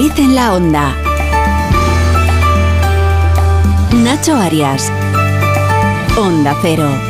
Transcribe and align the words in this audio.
Madrid 0.00 0.24
en 0.24 0.34
la 0.34 0.54
onda. 0.54 0.96
Nacho 3.92 4.34
Arias. 4.34 4.90
Onda 6.16 6.56
Cero. 6.62 7.09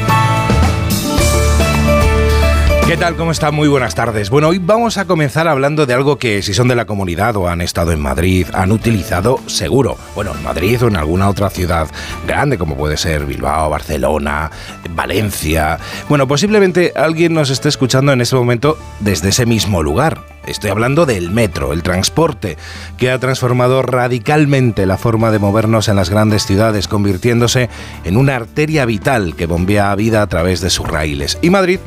¿Qué 2.91 2.97
tal? 2.97 3.15
¿Cómo 3.15 3.31
está? 3.31 3.53
Muy 3.53 3.69
buenas 3.69 3.95
tardes. 3.95 4.31
Bueno, 4.31 4.49
hoy 4.49 4.59
vamos 4.59 4.99
a 4.99 5.05
comenzar 5.05 5.47
hablando 5.47 5.87
de 5.87 5.95
algo 5.95 6.19
que 6.19 6.43
si 6.43 6.53
son 6.53 6.67
de 6.67 6.75
la 6.75 6.87
comunidad 6.87 7.37
o 7.37 7.47
han 7.47 7.61
estado 7.61 7.93
en 7.93 8.01
Madrid, 8.01 8.49
han 8.53 8.73
utilizado 8.73 9.39
seguro. 9.47 9.97
Bueno, 10.17 10.33
en 10.35 10.43
Madrid 10.43 10.83
o 10.83 10.89
en 10.89 10.97
alguna 10.97 11.29
otra 11.29 11.51
ciudad 11.51 11.87
grande 12.27 12.59
como 12.59 12.77
puede 12.77 12.97
ser 12.97 13.27
Bilbao, 13.27 13.71
Barcelona, 13.71 14.51
Valencia. 14.93 15.79
Bueno, 16.09 16.27
posiblemente 16.27 16.93
alguien 16.97 17.33
nos 17.33 17.51
esté 17.51 17.69
escuchando 17.69 18.11
en 18.11 18.23
este 18.23 18.35
momento 18.35 18.77
desde 18.99 19.29
ese 19.29 19.47
mismo 19.47 19.85
lugar. 19.85 20.23
Estoy 20.45 20.71
hablando 20.71 21.07
del 21.07 21.31
metro, 21.31 21.73
el 21.73 21.85
transporte, 21.85 22.59
que 22.99 23.13
ha 23.13 23.21
transformado 23.21 23.83
radicalmente 23.83 24.85
la 24.85 24.99
forma 24.99 25.31
de 25.31 25.39
movernos 25.39 25.87
en 25.87 25.95
las 25.95 26.11
grandes 26.11 26.45
ciudades, 26.45 26.89
convirtiéndose 26.89 27.69
en 28.03 28.17
una 28.17 28.35
arteria 28.35 28.85
vital 28.85 29.37
que 29.37 29.47
bombea 29.47 29.95
vida 29.95 30.23
a 30.23 30.27
través 30.27 30.61
de 30.61 30.71
sus 30.71 30.89
raíles. 30.89 31.39
Y 31.41 31.51
Madrid 31.51 31.79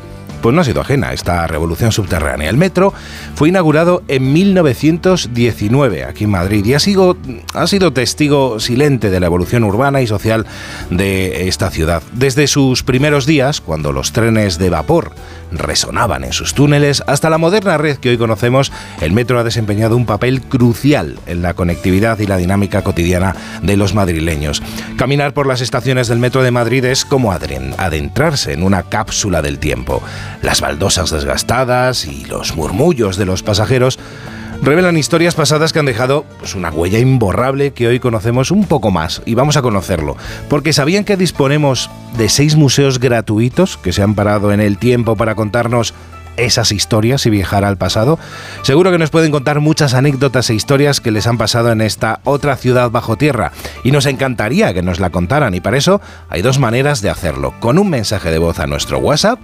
pues 0.44 0.54
no 0.54 0.60
ha 0.60 0.64
sido 0.64 0.82
ajena 0.82 1.08
a 1.08 1.12
esta 1.14 1.46
revolución 1.46 1.90
subterránea. 1.90 2.50
El 2.50 2.58
metro 2.58 2.92
fue 3.34 3.48
inaugurado 3.48 4.02
en 4.08 4.30
1919 4.34 6.04
aquí 6.04 6.24
en 6.24 6.30
Madrid 6.30 6.62
y 6.66 6.74
ha 6.74 6.80
sido, 6.80 7.16
ha 7.54 7.66
sido 7.66 7.94
testigo 7.94 8.60
silente 8.60 9.08
de 9.08 9.20
la 9.20 9.24
evolución 9.24 9.64
urbana 9.64 10.02
y 10.02 10.06
social 10.06 10.44
de 10.90 11.48
esta 11.48 11.70
ciudad. 11.70 12.02
Desde 12.12 12.46
sus 12.46 12.82
primeros 12.82 13.24
días, 13.24 13.62
cuando 13.62 13.90
los 13.90 14.12
trenes 14.12 14.58
de 14.58 14.68
vapor 14.68 15.12
resonaban 15.58 16.24
en 16.24 16.32
sus 16.32 16.54
túneles, 16.54 17.02
hasta 17.06 17.30
la 17.30 17.38
moderna 17.38 17.78
red 17.78 17.98
que 17.98 18.10
hoy 18.10 18.18
conocemos, 18.18 18.72
el 19.00 19.12
metro 19.12 19.38
ha 19.38 19.44
desempeñado 19.44 19.96
un 19.96 20.06
papel 20.06 20.42
crucial 20.42 21.18
en 21.26 21.42
la 21.42 21.54
conectividad 21.54 22.18
y 22.18 22.26
la 22.26 22.36
dinámica 22.36 22.82
cotidiana 22.82 23.34
de 23.62 23.76
los 23.76 23.94
madrileños. 23.94 24.62
Caminar 24.96 25.34
por 25.34 25.46
las 25.46 25.60
estaciones 25.60 26.08
del 26.08 26.18
metro 26.18 26.42
de 26.42 26.50
Madrid 26.50 26.84
es 26.84 27.04
como 27.04 27.32
adentrarse 27.32 28.52
en 28.52 28.62
una 28.62 28.84
cápsula 28.84 29.42
del 29.42 29.58
tiempo. 29.58 30.02
Las 30.42 30.60
baldosas 30.60 31.10
desgastadas 31.10 32.06
y 32.06 32.24
los 32.24 32.56
murmullos 32.56 33.16
de 33.16 33.26
los 33.26 33.42
pasajeros 33.42 33.98
revelan 34.64 34.96
historias 34.96 35.34
pasadas 35.34 35.72
que 35.72 35.78
han 35.78 35.86
dejado 35.86 36.24
pues, 36.38 36.54
una 36.54 36.70
huella 36.70 36.98
imborrable 36.98 37.72
que 37.72 37.86
hoy 37.86 38.00
conocemos 38.00 38.50
un 38.50 38.64
poco 38.64 38.90
más 38.90 39.20
y 39.26 39.34
vamos 39.34 39.56
a 39.56 39.62
conocerlo, 39.62 40.16
porque 40.48 40.72
sabían 40.72 41.04
que 41.04 41.16
disponemos 41.16 41.90
de 42.16 42.28
seis 42.28 42.56
museos 42.56 42.98
gratuitos 42.98 43.76
que 43.76 43.92
se 43.92 44.02
han 44.02 44.14
parado 44.14 44.52
en 44.52 44.60
el 44.60 44.78
tiempo 44.78 45.16
para 45.16 45.34
contarnos 45.34 45.92
esas 46.36 46.72
historias 46.72 47.26
y 47.26 47.30
viajar 47.30 47.64
al 47.64 47.76
pasado. 47.76 48.18
Seguro 48.62 48.90
que 48.90 48.98
nos 48.98 49.10
pueden 49.10 49.30
contar 49.30 49.60
muchas 49.60 49.94
anécdotas 49.94 50.50
e 50.50 50.54
historias 50.54 51.00
que 51.00 51.10
les 51.10 51.26
han 51.26 51.38
pasado 51.38 51.70
en 51.70 51.80
esta 51.80 52.20
otra 52.24 52.56
ciudad 52.56 52.90
bajo 52.90 53.16
tierra 53.16 53.52
y 53.84 53.90
nos 53.90 54.06
encantaría 54.06 54.72
que 54.72 54.82
nos 54.82 54.98
la 54.98 55.10
contaran 55.10 55.54
y 55.54 55.60
para 55.60 55.76
eso 55.76 56.00
hay 56.30 56.42
dos 56.42 56.58
maneras 56.58 57.02
de 57.02 57.10
hacerlo, 57.10 57.54
con 57.60 57.78
un 57.78 57.90
mensaje 57.90 58.30
de 58.30 58.38
voz 58.38 58.58
a 58.58 58.66
nuestro 58.66 58.98
WhatsApp. 58.98 59.38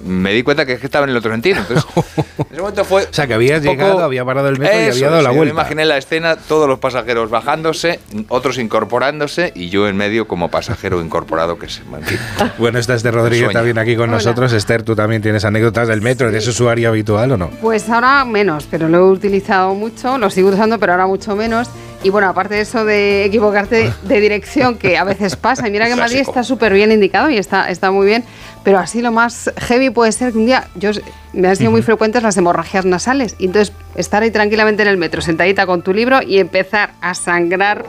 me 0.06 0.34
di 0.34 0.43
cuenta 0.43 0.66
que, 0.66 0.75
es 0.75 0.81
que 0.81 0.87
estaba 0.87 1.05
en 1.05 1.11
el 1.11 1.16
otro 1.16 1.31
sentido. 1.33 1.61
Entonces, 1.61 1.87
en 2.39 2.47
ese 2.51 2.61
momento 2.61 2.84
fue... 2.84 3.05
O 3.05 3.12
sea, 3.12 3.27
que 3.27 3.33
habías 3.33 3.62
llegado, 3.62 4.05
había 4.05 4.27
parado 4.27 4.49
el 4.49 4.59
metro 4.59 4.78
y 4.78 4.91
había 4.91 5.09
dado 5.09 5.22
la 5.22 5.31
vuelta. 5.31 5.49
Yo 5.49 5.55
me 5.55 5.61
imaginé 5.62 5.84
la 5.87 5.97
escena, 5.97 6.37
todos 6.37 6.69
los 6.69 6.81
pasajeros 6.81 7.31
bajándose, 7.31 8.01
otros 8.28 8.59
incorporándose 8.59 9.53
y 9.55 9.71
yo 9.71 9.89
en 9.89 9.97
medio 9.97 10.28
como 10.28 10.51
pasajero 10.51 11.01
incorporado 11.01 11.59
que 11.59 11.71
se... 11.71 11.83
Bueno, 11.84 12.73
bueno, 12.73 12.73
esta 12.76 12.94
es 12.94 13.02
de 13.02 13.10
Rodríguez 13.10 13.52
también 13.52 13.78
aquí 13.78 13.96
con 13.96 14.10
nosotros. 14.10 14.52
Esther, 14.52 14.82
¿tú 14.82 14.94
también 14.94 15.22
tienes 15.22 15.44
anécdotas 15.44 15.88
del 15.88 16.00
metro? 16.00 16.28
¿Eres 16.28 16.46
usuario 16.46 16.88
habitual 16.88 17.32
o 17.32 17.36
no? 17.36 17.50
Pues 17.60 17.88
ahora 17.88 18.24
menos, 18.24 18.66
pero 18.70 18.88
lo 18.88 18.98
he 18.98 19.10
utilizado 19.10 19.74
mucho, 19.74 20.18
lo 20.18 20.30
sigo 20.30 20.50
usando, 20.50 20.78
pero 20.78 20.92
ahora 20.92 21.06
mucho 21.06 21.36
menos. 21.36 21.68
Y 22.02 22.10
bueno, 22.10 22.28
aparte 22.28 22.56
de 22.56 22.60
eso 22.60 22.84
de 22.84 23.24
equivocarte 23.24 23.90
de 24.02 24.20
dirección, 24.20 24.76
que 24.76 24.98
a 24.98 25.04
veces 25.04 25.36
pasa, 25.36 25.66
y 25.66 25.70
mira 25.70 25.88
que 25.88 25.96
Madrid 25.96 26.18
está 26.18 26.44
súper 26.44 26.74
bien 26.74 26.92
indicado 26.92 27.30
y 27.30 27.38
está, 27.38 27.70
está 27.70 27.90
muy 27.90 28.04
bien, 28.04 28.24
pero 28.62 28.78
así 28.78 29.00
lo 29.00 29.10
más 29.10 29.50
heavy 29.56 29.88
puede 29.88 30.12
ser 30.12 30.32
que 30.32 30.38
un 30.38 30.44
día, 30.44 30.68
yo 30.74 30.91
me 31.32 31.48
han 31.48 31.56
sido 31.56 31.70
muy 31.70 31.80
frecuentes 31.80 32.22
las 32.22 32.36
hemorragias 32.36 32.84
nasales, 32.84 33.36
y 33.38 33.46
entonces 33.46 33.74
estar 33.94 34.22
ahí 34.22 34.30
tranquilamente 34.30 34.82
en 34.82 34.88
el 34.88 34.98
metro, 34.98 35.22
sentadita 35.22 35.64
con 35.64 35.80
tu 35.80 35.94
libro 35.94 36.20
y 36.22 36.41
empezar 36.41 36.91
a 37.00 37.14
sangrar 37.14 37.86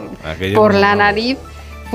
por 0.56 0.74
la 0.76 0.96
nariz 0.96 1.38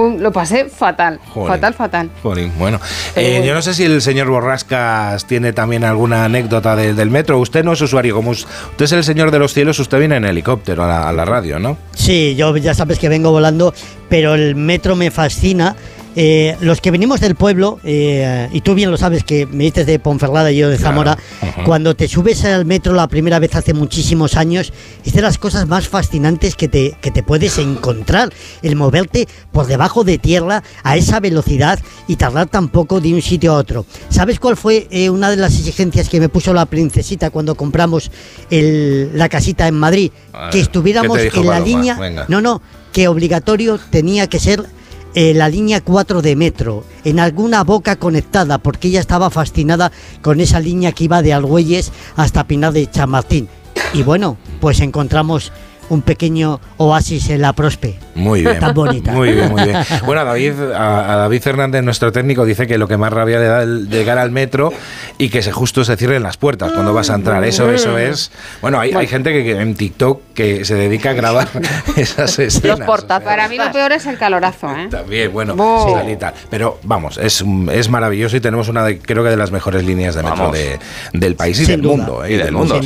lo 0.08 0.32
pasé 0.32 0.66
fatal, 0.66 1.20
fatal, 1.34 1.74
fatal. 1.74 2.10
bueno, 2.22 2.80
eh, 3.16 3.42
yo 3.46 3.54
no 3.54 3.62
sé 3.62 3.74
si 3.74 3.84
el 3.84 4.00
señor 4.00 4.28
Borrascas 4.28 5.26
tiene 5.26 5.52
también 5.52 5.84
alguna 5.84 6.24
anécdota 6.24 6.76
del 6.76 7.10
metro. 7.10 7.38
Usted 7.38 7.64
no 7.64 7.72
es 7.72 7.80
usuario, 7.80 8.14
como 8.14 8.30
usted 8.30 8.84
es 8.84 8.92
el 8.92 9.04
señor 9.04 9.30
de 9.30 9.38
los 9.38 9.52
cielos, 9.52 9.78
usted 9.78 9.98
viene 9.98 10.16
en 10.16 10.24
helicóptero 10.24 10.84
a 10.84 10.86
la, 10.86 11.08
a 11.08 11.12
la 11.12 11.24
radio, 11.24 11.58
¿no? 11.58 11.76
Sí, 11.94 12.34
yo 12.36 12.56
ya 12.56 12.74
sabes 12.74 12.98
que 12.98 13.08
vengo 13.08 13.30
volando, 13.30 13.74
pero 14.08 14.34
el 14.34 14.54
metro 14.54 14.96
me 14.96 15.10
fascina 15.10 15.76
eh, 16.16 16.56
los 16.60 16.80
que 16.80 16.90
venimos 16.90 17.20
del 17.20 17.34
pueblo, 17.34 17.78
eh, 17.84 18.48
y 18.52 18.60
tú 18.62 18.74
bien 18.74 18.90
lo 18.90 18.96
sabes 18.96 19.22
que 19.22 19.46
me 19.46 19.64
dices 19.64 19.86
de 19.86 19.98
Ponferrada 19.98 20.50
y 20.50 20.56
yo 20.56 20.68
de 20.68 20.78
Zamora, 20.78 21.16
cuando 21.64 21.94
te 21.94 22.08
subes 22.08 22.44
al 22.44 22.64
metro 22.64 22.94
la 22.94 23.06
primera 23.06 23.38
vez 23.38 23.54
hace 23.54 23.74
muchísimos 23.74 24.36
años, 24.36 24.72
es 25.04 25.12
de 25.12 25.22
las 25.22 25.38
cosas 25.38 25.68
más 25.68 25.88
fascinantes 25.88 26.56
que 26.56 26.68
te, 26.68 26.96
que 27.00 27.10
te 27.10 27.22
puedes 27.22 27.58
encontrar, 27.58 28.32
el 28.62 28.76
moverte 28.76 29.28
por 29.52 29.66
debajo 29.66 30.02
de 30.02 30.18
tierra 30.18 30.62
a 30.82 30.96
esa 30.96 31.20
velocidad 31.20 31.78
y 32.08 32.16
tardar 32.16 32.48
tan 32.48 32.68
poco 32.68 33.00
de 33.00 33.14
un 33.14 33.22
sitio 33.22 33.52
a 33.52 33.56
otro. 33.56 33.86
¿Sabes 34.08 34.40
cuál 34.40 34.56
fue 34.56 34.88
eh, 34.90 35.10
una 35.10 35.30
de 35.30 35.36
las 35.36 35.54
exigencias 35.54 36.08
que 36.08 36.20
me 36.20 36.28
puso 36.28 36.52
la 36.52 36.66
princesita 36.66 37.30
cuando 37.30 37.54
compramos 37.54 38.10
la 38.50 39.28
casita 39.28 39.68
en 39.68 39.74
Madrid? 39.74 40.10
que 40.50 40.60
estuviéramos 40.60 41.18
en 41.18 41.46
la 41.46 41.60
línea... 41.60 42.26
No, 42.28 42.40
no, 42.40 42.62
que 42.92 43.08
obligatorio 43.08 43.78
tenía 43.90 44.26
que 44.26 44.40
ser 44.40 44.64
la 45.14 45.48
línea 45.48 45.80
4 45.80 46.22
de 46.22 46.36
metro, 46.36 46.84
en 47.04 47.18
alguna 47.18 47.64
boca 47.64 47.96
conectada, 47.96 48.58
porque 48.58 48.88
ella 48.88 49.00
estaba 49.00 49.30
fascinada 49.30 49.90
con 50.22 50.40
esa 50.40 50.60
línea 50.60 50.92
que 50.92 51.04
iba 51.04 51.22
de 51.22 51.32
Argüelles 51.32 51.92
hasta 52.16 52.46
Pinar 52.46 52.72
de 52.72 52.90
Chamartín. 52.90 53.48
Y 53.92 54.02
bueno, 54.02 54.36
pues 54.60 54.80
encontramos 54.80 55.52
un 55.90 56.02
pequeño 56.02 56.60
oasis 56.78 57.28
en 57.30 57.42
la 57.42 57.52
prospe. 57.52 57.98
Muy 58.14 58.42
bien. 58.42 58.58
Tan 58.58 58.74
bonita. 58.74 59.12
Muy 59.12 59.32
bien, 59.32 59.50
muy 59.50 59.64
bien. 59.64 59.76
Bueno, 60.06 60.22
a 60.22 60.24
David, 60.24 60.52
a, 60.74 61.16
David 61.16 61.42
Fernández, 61.42 61.82
nuestro 61.82 62.12
técnico, 62.12 62.44
dice 62.44 62.66
que 62.66 62.78
lo 62.78 62.88
que 62.88 62.96
más 62.96 63.12
rabia 63.12 63.38
le 63.38 63.46
da 63.46 63.62
es 63.62 63.68
llegar 63.88 64.18
al 64.18 64.30
metro 64.30 64.72
y 65.18 65.28
que 65.28 65.42
se 65.42 65.52
justo 65.52 65.84
se 65.84 65.96
cierren 65.96 66.22
las 66.22 66.36
puertas 66.36 66.72
cuando 66.72 66.94
vas 66.94 67.10
a 67.10 67.16
entrar. 67.16 67.44
Eso, 67.44 67.70
eso 67.70 67.98
es. 67.98 68.30
Bueno, 68.62 68.78
hay, 68.80 68.92
hay 68.92 69.06
gente 69.06 69.32
que, 69.32 69.60
en 69.60 69.74
TikTok 69.74 70.20
que 70.34 70.64
se 70.64 70.74
dedica 70.76 71.10
a 71.10 71.12
grabar 71.12 71.48
esas 71.96 72.38
escenas. 72.38 72.78
Los 72.78 72.86
portazos. 72.86 73.24
Para 73.24 73.48
mí 73.48 73.56
lo 73.56 73.70
peor 73.72 73.92
es 73.92 74.06
el 74.06 74.16
calorazo, 74.16 74.70
¿eh? 74.70 74.88
También, 74.90 75.32
bueno, 75.32 75.54
sí, 76.06 76.16
tal. 76.16 76.34
Pero 76.50 76.78
vamos, 76.84 77.18
es, 77.18 77.44
es 77.72 77.88
maravilloso 77.88 78.36
y 78.36 78.40
tenemos 78.40 78.68
una 78.68 78.84
de, 78.84 78.98
creo 79.00 79.24
que 79.24 79.30
de 79.30 79.36
las 79.36 79.50
mejores 79.50 79.84
líneas 79.84 80.14
de 80.14 80.22
metro 80.22 80.50
de, 80.52 80.78
del 81.12 81.34
país 81.34 81.60
y 81.60 81.66
del 81.66 81.82
mundo. 81.82 82.24
¿eh? 82.24 82.34
Y 82.34 82.36
del 82.36 82.52
mundo. 82.52 82.80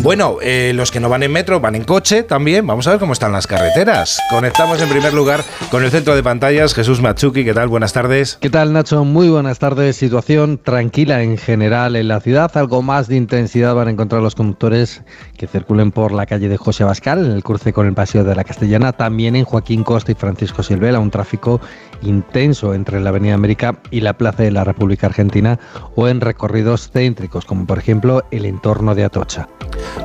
Bueno, 0.00 0.36
eh, 0.42 0.72
los 0.74 0.90
que 0.90 1.00
no 1.00 1.08
van 1.08 1.22
en 1.22 1.32
metro 1.32 1.58
van 1.58 1.74
en 1.74 1.84
coche 1.84 2.22
también 2.22 2.41
también. 2.42 2.66
Vamos 2.66 2.88
a 2.88 2.90
ver 2.90 2.98
cómo 2.98 3.12
están 3.12 3.30
las 3.30 3.46
carreteras. 3.46 4.20
Conectamos 4.28 4.82
en 4.82 4.88
primer 4.88 5.14
lugar 5.14 5.44
con 5.70 5.84
el 5.84 5.92
centro 5.92 6.16
de 6.16 6.24
pantallas. 6.24 6.74
Jesús 6.74 7.00
Machuki, 7.00 7.44
¿qué 7.44 7.54
tal? 7.54 7.68
Buenas 7.68 7.92
tardes. 7.92 8.36
¿Qué 8.40 8.50
tal, 8.50 8.72
Nacho? 8.72 9.04
Muy 9.04 9.28
buenas 9.28 9.60
tardes. 9.60 9.94
Situación 9.94 10.58
tranquila 10.58 11.22
en 11.22 11.38
general 11.38 11.94
en 11.94 12.08
la 12.08 12.18
ciudad. 12.18 12.50
Algo 12.56 12.82
más 12.82 13.06
de 13.06 13.14
intensidad 13.14 13.76
van 13.76 13.86
a 13.86 13.90
encontrar 13.92 14.22
los 14.22 14.34
conductores 14.34 15.04
que 15.38 15.46
circulen 15.46 15.92
por 15.92 16.10
la 16.10 16.26
calle 16.26 16.48
de 16.48 16.56
José 16.56 16.82
Abascal, 16.82 17.24
en 17.24 17.30
el 17.30 17.44
cruce 17.44 17.72
con 17.72 17.86
el 17.86 17.94
Paseo 17.94 18.24
de 18.24 18.34
la 18.34 18.42
Castellana, 18.42 18.90
también 18.90 19.36
en 19.36 19.44
Joaquín 19.44 19.84
Costa 19.84 20.10
y 20.10 20.16
Francisco 20.16 20.64
Silvela, 20.64 20.98
un 20.98 21.12
tráfico 21.12 21.60
intenso 22.02 22.74
entre 22.74 23.00
la 23.00 23.10
Avenida 23.10 23.34
América 23.34 23.78
y 23.90 24.00
la 24.00 24.14
Plaza 24.14 24.42
de 24.42 24.50
la 24.50 24.64
República 24.64 25.06
Argentina 25.06 25.58
o 25.96 26.08
en 26.08 26.20
recorridos 26.20 26.90
céntricos, 26.90 27.44
como 27.44 27.66
por 27.66 27.78
ejemplo 27.78 28.24
el 28.30 28.44
entorno 28.44 28.94
de 28.94 29.04
Atocha. 29.04 29.48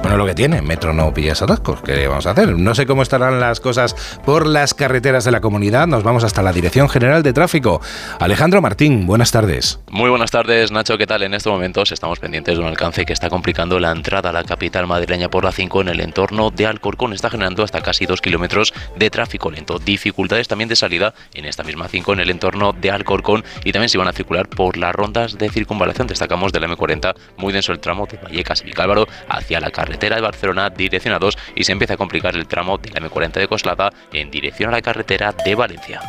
Bueno, 0.01 0.17
lo 0.17 0.25
que 0.25 0.35
tiene, 0.35 0.61
Metro 0.61 0.93
no 0.93 1.13
pillas 1.13 1.41
atascos, 1.41 1.81
¿qué 1.81 2.07
vamos 2.07 2.25
a 2.27 2.31
hacer? 2.31 2.57
No 2.57 2.75
sé 2.75 2.85
cómo 2.85 3.01
estarán 3.01 3.39
las 3.39 3.59
cosas 3.59 3.95
por 4.25 4.47
las 4.47 4.73
carreteras 4.73 5.25
de 5.25 5.31
la 5.31 5.41
comunidad, 5.41 5.87
nos 5.87 6.03
vamos 6.03 6.23
hasta 6.23 6.41
la 6.41 6.53
Dirección 6.53 6.87
General 6.89 7.23
de 7.23 7.33
Tráfico. 7.33 7.81
Alejandro 8.19 8.61
Martín, 8.61 9.05
buenas 9.05 9.31
tardes. 9.31 9.79
Muy 9.89 10.09
buenas 10.09 10.31
tardes, 10.31 10.71
Nacho, 10.71 10.97
¿qué 10.97 11.07
tal? 11.07 11.23
En 11.23 11.33
estos 11.33 11.51
momentos 11.51 11.91
estamos 11.91 12.19
pendientes 12.19 12.55
de 12.57 12.63
un 12.63 12.69
alcance 12.69 13.05
que 13.05 13.13
está 13.13 13.29
complicando 13.29 13.79
la 13.79 13.91
entrada 13.91 14.29
a 14.29 14.33
la 14.33 14.43
capital 14.43 14.87
madrileña 14.87 15.29
por 15.29 15.43
la 15.43 15.51
5 15.51 15.81
en 15.81 15.87
el 15.89 15.99
entorno 15.99 16.51
de 16.51 16.65
Alcorcón, 16.67 17.13
está 17.13 17.29
generando 17.29 17.63
hasta 17.63 17.81
casi 17.81 18.05
2 18.05 18.21
kilómetros 18.21 18.73
de 18.97 19.09
tráfico 19.09 19.51
lento. 19.51 19.79
Dificultades 19.79 20.47
también 20.47 20.69
de 20.69 20.75
salida 20.75 21.13
en 21.33 21.45
esta 21.45 21.63
misma 21.63 21.86
5 21.87 22.13
en 22.13 22.19
el 22.19 22.29
entorno 22.29 22.73
de 22.73 22.91
Alcorcón 22.91 23.43
y 23.63 23.71
también 23.71 23.89
se 23.89 23.97
van 23.97 24.07
a 24.07 24.13
circular 24.13 24.47
por 24.47 24.77
las 24.77 24.93
rondas 24.93 25.37
de 25.37 25.49
circunvalación. 25.49 26.07
Destacamos 26.07 26.51
del 26.51 26.63
M40, 26.63 27.15
muy 27.37 27.53
denso 27.53 27.71
el 27.71 27.79
tramo 27.79 28.05
de 28.05 28.17
Vallecas 28.17 28.61
y 28.61 28.65
Vicálvaro 28.65 29.07
hacia 29.29 29.59
la 29.59 29.71
carretera 29.71 30.15
de 30.15 30.21
Barcelona 30.21 30.69
dirección 30.69 31.13
a 31.13 31.19
2 31.19 31.37
y 31.55 31.63
se 31.63 31.71
empieza 31.71 31.95
a 31.95 31.97
complicar 31.97 32.35
el 32.35 32.47
tramo 32.47 32.77
de 32.77 32.89
la 32.91 32.99
M40 32.99 33.33
de 33.33 33.47
Coslada 33.47 33.91
en 34.13 34.31
dirección 34.31 34.69
a 34.69 34.73
la 34.73 34.81
carretera 34.81 35.33
de 35.45 35.55
Valencia. 35.55 36.01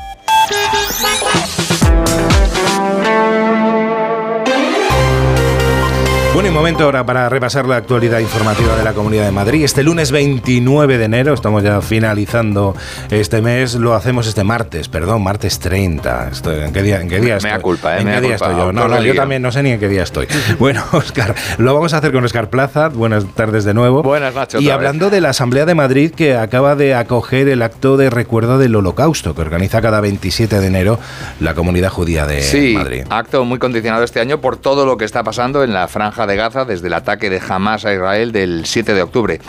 Bueno, 6.38 6.50
y 6.50 6.54
momento 6.54 6.84
ahora 6.84 7.04
para 7.04 7.28
repasar 7.28 7.66
la 7.66 7.74
actualidad 7.74 8.20
informativa 8.20 8.76
de 8.76 8.84
la 8.84 8.92
Comunidad 8.92 9.24
de 9.24 9.32
Madrid. 9.32 9.64
Este 9.64 9.82
lunes 9.82 10.12
29 10.12 10.96
de 10.96 11.04
enero, 11.04 11.34
estamos 11.34 11.64
ya 11.64 11.80
finalizando 11.80 12.76
este 13.10 13.42
mes, 13.42 13.74
lo 13.74 13.92
hacemos 13.92 14.28
este 14.28 14.44
martes, 14.44 14.88
perdón, 14.88 15.24
martes 15.24 15.58
30. 15.58 16.30
¿En 16.44 16.72
qué 16.72 16.82
día, 16.84 17.00
en 17.00 17.08
qué 17.08 17.18
día 17.18 17.38
estoy? 17.38 17.50
Me 17.50 17.58
culpa, 17.58 17.96
¿eh? 17.96 18.02
¿En 18.02 18.06
qué 18.06 18.20
día 18.20 18.36
estoy 18.36 18.54
yo? 18.54 18.72
No, 18.72 18.86
no, 18.86 19.02
yo 19.02 19.16
también 19.16 19.42
no 19.42 19.50
sé 19.50 19.64
ni 19.64 19.72
en 19.72 19.80
qué 19.80 19.88
día 19.88 20.04
estoy. 20.04 20.28
Bueno, 20.60 20.84
Oscar, 20.92 21.34
lo 21.58 21.74
vamos 21.74 21.92
a 21.92 21.98
hacer 21.98 22.12
con 22.12 22.24
Oscar 22.24 22.50
Plaza. 22.50 22.88
Buenas 22.88 23.26
tardes 23.34 23.64
de 23.64 23.74
nuevo. 23.74 24.04
Buenas, 24.04 24.32
Nacho. 24.32 24.60
Y 24.60 24.70
hablando 24.70 25.10
de 25.10 25.20
la 25.20 25.30
Asamblea 25.30 25.66
de 25.66 25.74
Madrid 25.74 26.12
que 26.12 26.36
acaba 26.36 26.76
de 26.76 26.94
acoger 26.94 27.48
el 27.48 27.62
acto 27.62 27.96
de 27.96 28.10
recuerdo 28.10 28.58
del 28.58 28.76
Holocausto 28.76 29.34
que 29.34 29.40
organiza 29.40 29.82
cada 29.82 30.00
27 30.00 30.60
de 30.60 30.66
enero 30.68 31.00
la 31.40 31.54
Comunidad 31.54 31.90
Judía 31.90 32.26
de 32.26 32.42
sí, 32.42 32.74
Madrid. 32.74 33.02
acto 33.10 33.44
muy 33.44 33.58
condicionado 33.58 34.04
este 34.04 34.20
año 34.20 34.40
por 34.40 34.56
todo 34.56 34.86
lo 34.86 34.96
que 34.96 35.04
está 35.04 35.24
pasando 35.24 35.64
en 35.64 35.72
la 35.72 35.88
franja 35.88 36.27
de 36.28 36.36
Gaza 36.36 36.64
desde 36.64 36.86
el 36.86 36.94
ataque 36.94 37.28
de 37.30 37.42
Hamas 37.46 37.84
a 37.84 37.92
Israel 37.92 38.30
del 38.30 38.66
7 38.66 38.94
de 38.94 39.02
octubre. 39.02 39.40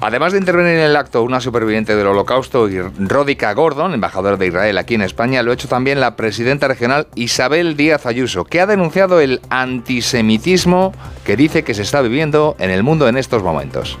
Además 0.00 0.32
de 0.32 0.38
intervenir 0.38 0.74
en 0.74 0.84
el 0.84 0.94
acto 0.94 1.24
una 1.24 1.40
superviviente 1.40 1.96
del 1.96 2.06
holocausto, 2.06 2.68
Ródica 2.98 3.52
Gordon, 3.54 3.94
embajadora 3.94 4.36
de 4.36 4.46
Israel 4.46 4.78
aquí 4.78 4.94
en 4.94 5.02
España, 5.02 5.42
lo 5.42 5.50
ha 5.50 5.54
hecho 5.54 5.66
también 5.66 5.98
la 5.98 6.14
presidenta 6.14 6.68
regional 6.68 7.08
Isabel 7.16 7.76
Díaz 7.76 8.06
Ayuso, 8.06 8.44
que 8.44 8.60
ha 8.60 8.66
denunciado 8.66 9.18
el 9.18 9.40
antisemitismo 9.50 10.92
que 11.24 11.36
dice 11.36 11.64
que 11.64 11.74
se 11.74 11.82
está 11.82 12.00
viviendo 12.02 12.54
en 12.60 12.70
el 12.70 12.84
mundo 12.84 13.08
en 13.08 13.16
estos 13.16 13.42
momentos. 13.42 13.98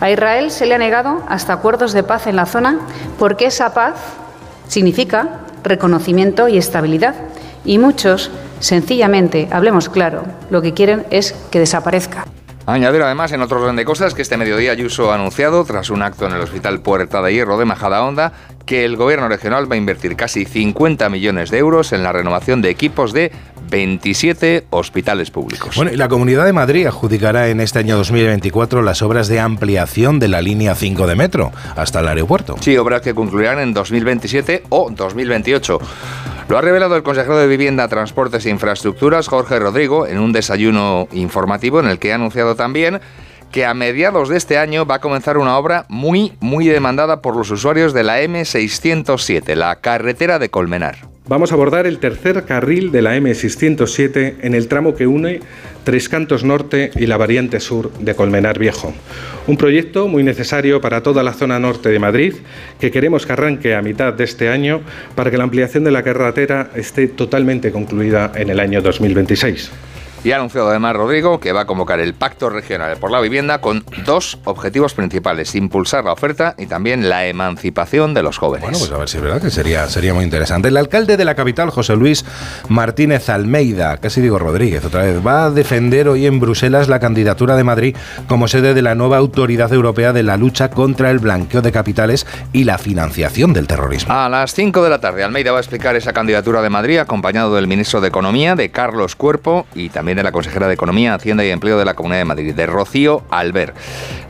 A 0.00 0.10
Israel 0.10 0.52
se 0.52 0.66
le 0.66 0.74
ha 0.74 0.78
negado 0.78 1.24
hasta 1.28 1.54
acuerdos 1.54 1.92
de 1.92 2.04
paz 2.04 2.28
en 2.28 2.36
la 2.36 2.46
zona 2.46 2.78
porque 3.18 3.46
esa 3.46 3.74
paz 3.74 3.94
significa 4.68 5.40
reconocimiento 5.64 6.48
y 6.48 6.58
estabilidad. 6.58 7.14
Y 7.64 7.78
muchos 7.78 8.30
Sencillamente, 8.60 9.48
hablemos 9.50 9.88
claro, 9.88 10.24
lo 10.50 10.62
que 10.62 10.74
quieren 10.74 11.06
es 11.10 11.34
que 11.50 11.60
desaparezca. 11.60 12.26
Añadir 12.66 13.00
además 13.00 13.32
en 13.32 13.40
otro 13.40 13.62
orden 13.62 13.76
de 13.76 13.86
cosas 13.86 14.12
que 14.12 14.20
este 14.20 14.36
mediodía 14.36 14.72
Ayuso 14.72 15.10
ha 15.10 15.14
anunciado, 15.14 15.64
tras 15.64 15.88
un 15.88 16.02
acto 16.02 16.26
en 16.26 16.32
el 16.32 16.42
Hospital 16.42 16.80
Puerta 16.80 17.22
de 17.22 17.32
Hierro 17.32 17.56
de 17.56 17.64
Majadahonda, 17.64 18.32
que 18.66 18.84
el 18.84 18.96
gobierno 18.96 19.26
regional 19.26 19.70
va 19.70 19.76
a 19.76 19.78
invertir 19.78 20.16
casi 20.16 20.44
50 20.44 21.08
millones 21.08 21.50
de 21.50 21.56
euros 21.56 21.94
en 21.94 22.02
la 22.02 22.12
renovación 22.12 22.60
de 22.60 22.68
equipos 22.68 23.14
de 23.14 23.32
27 23.68 24.66
hospitales 24.70 25.30
públicos. 25.30 25.76
Bueno, 25.76 25.92
y 25.92 25.96
la 25.96 26.08
Comunidad 26.08 26.44
de 26.44 26.52
Madrid 26.52 26.86
adjudicará 26.86 27.48
en 27.48 27.60
este 27.60 27.78
año 27.78 27.96
2024 27.96 28.82
las 28.82 29.02
obras 29.02 29.28
de 29.28 29.40
ampliación 29.40 30.18
de 30.18 30.28
la 30.28 30.40
línea 30.40 30.74
5 30.74 31.06
de 31.06 31.16
metro 31.16 31.52
hasta 31.76 32.00
el 32.00 32.08
aeropuerto. 32.08 32.56
Sí, 32.60 32.76
obras 32.76 33.02
que 33.02 33.14
concluirán 33.14 33.58
en 33.58 33.74
2027 33.74 34.64
o 34.70 34.90
2028. 34.90 35.78
Lo 36.48 36.56
ha 36.56 36.60
revelado 36.62 36.96
el 36.96 37.02
consejero 37.02 37.36
de 37.36 37.46
Vivienda, 37.46 37.88
Transportes 37.88 38.46
e 38.46 38.50
Infraestructuras, 38.50 39.28
Jorge 39.28 39.58
Rodrigo, 39.58 40.06
en 40.06 40.18
un 40.18 40.32
desayuno 40.32 41.06
informativo 41.12 41.80
en 41.80 41.86
el 41.86 41.98
que 41.98 42.12
ha 42.12 42.14
anunciado 42.14 42.56
también 42.56 43.00
que 43.50 43.64
a 43.64 43.74
mediados 43.74 44.28
de 44.28 44.36
este 44.36 44.58
año 44.58 44.86
va 44.86 44.96
a 44.96 45.00
comenzar 45.00 45.38
una 45.38 45.56
obra 45.56 45.86
muy, 45.88 46.32
muy 46.40 46.66
demandada 46.66 47.22
por 47.22 47.36
los 47.36 47.50
usuarios 47.50 47.92
de 47.92 48.02
la 48.02 48.20
M607, 48.20 49.54
la 49.54 49.76
carretera 49.76 50.38
de 50.38 50.50
Colmenar. 50.50 51.08
Vamos 51.28 51.52
a 51.52 51.56
abordar 51.56 51.86
el 51.86 51.98
tercer 51.98 52.44
carril 52.46 52.90
de 52.90 53.02
la 53.02 53.14
M607 53.18 54.36
en 54.40 54.54
el 54.54 54.66
tramo 54.66 54.94
que 54.94 55.06
une 55.06 55.40
Tres 55.84 56.08
Cantos 56.08 56.42
Norte 56.42 56.90
y 56.96 57.04
la 57.04 57.18
variante 57.18 57.60
sur 57.60 57.92
de 57.92 58.14
Colmenar 58.14 58.58
Viejo. 58.58 58.94
Un 59.46 59.58
proyecto 59.58 60.08
muy 60.08 60.22
necesario 60.22 60.80
para 60.80 61.02
toda 61.02 61.22
la 61.22 61.34
zona 61.34 61.58
norte 61.58 61.90
de 61.90 61.98
Madrid 61.98 62.32
que 62.80 62.90
queremos 62.90 63.26
que 63.26 63.32
arranque 63.34 63.74
a 63.74 63.82
mitad 63.82 64.14
de 64.14 64.24
este 64.24 64.48
año 64.48 64.80
para 65.14 65.30
que 65.30 65.36
la 65.36 65.44
ampliación 65.44 65.84
de 65.84 65.90
la 65.90 66.02
carretera 66.02 66.70
esté 66.74 67.08
totalmente 67.08 67.72
concluida 67.72 68.32
en 68.34 68.48
el 68.48 68.58
año 68.58 68.80
2026. 68.80 69.70
Y 70.24 70.32
ha 70.32 70.36
anunciado 70.36 70.68
además 70.68 70.96
Rodrigo 70.96 71.40
que 71.40 71.52
va 71.52 71.62
a 71.62 71.66
convocar 71.66 72.00
el 72.00 72.14
Pacto 72.14 72.50
Regional 72.50 72.96
por 72.96 73.10
la 73.10 73.20
Vivienda 73.20 73.60
con 73.60 73.84
dos 74.04 74.38
objetivos 74.44 74.94
principales, 74.94 75.54
impulsar 75.54 76.04
la 76.04 76.12
oferta 76.12 76.54
y 76.58 76.66
también 76.66 77.08
la 77.08 77.26
emancipación 77.26 78.14
de 78.14 78.22
los 78.22 78.38
jóvenes. 78.38 78.62
Bueno, 78.62 78.78
pues 78.78 78.92
a 78.92 78.98
ver 78.98 79.08
si 79.08 79.16
es 79.18 79.22
verdad 79.22 79.40
que 79.40 79.50
sería, 79.50 79.88
sería 79.88 80.14
muy 80.14 80.24
interesante. 80.24 80.68
El 80.68 80.76
alcalde 80.76 81.16
de 81.16 81.24
la 81.24 81.34
capital, 81.34 81.70
José 81.70 81.96
Luis 81.96 82.24
Martínez 82.68 83.28
Almeida, 83.28 83.96
casi 83.98 84.20
digo 84.20 84.38
Rodríguez 84.38 84.84
otra 84.84 85.02
vez, 85.02 85.24
va 85.24 85.44
a 85.44 85.50
defender 85.50 86.08
hoy 86.08 86.26
en 86.26 86.40
Bruselas 86.40 86.88
la 86.88 86.98
candidatura 86.98 87.56
de 87.56 87.64
Madrid 87.64 87.96
como 88.26 88.48
sede 88.48 88.74
de 88.74 88.82
la 88.82 88.94
nueva 88.94 89.18
Autoridad 89.18 89.72
Europea 89.72 90.12
de 90.12 90.22
la 90.22 90.36
lucha 90.36 90.70
contra 90.70 91.10
el 91.10 91.18
blanqueo 91.18 91.62
de 91.62 91.72
capitales 91.72 92.26
y 92.52 92.64
la 92.64 92.78
financiación 92.78 93.52
del 93.52 93.66
terrorismo. 93.66 94.12
A 94.12 94.28
las 94.28 94.54
5 94.54 94.82
de 94.82 94.90
la 94.90 95.00
tarde, 95.00 95.22
Almeida 95.22 95.52
va 95.52 95.58
a 95.58 95.60
explicar 95.60 95.96
esa 95.96 96.12
candidatura 96.12 96.62
de 96.62 96.70
Madrid 96.70 96.98
acompañado 96.98 97.54
del 97.54 97.66
ministro 97.66 98.00
de 98.00 98.08
Economía, 98.08 98.54
de 98.56 98.70
Carlos 98.70 99.16
Cuerpo, 99.16 99.66
y 99.74 99.90
también 99.90 100.07
de 100.16 100.22
la 100.22 100.32
consejera 100.32 100.68
de 100.68 100.74
Economía, 100.74 101.14
Hacienda 101.14 101.44
y 101.44 101.50
Empleo 101.50 101.78
de 101.78 101.84
la 101.84 101.94
Comunidad 101.94 102.20
de 102.20 102.24
Madrid, 102.24 102.54
de 102.54 102.66
Rocío 102.66 103.22
Alber. 103.30 103.74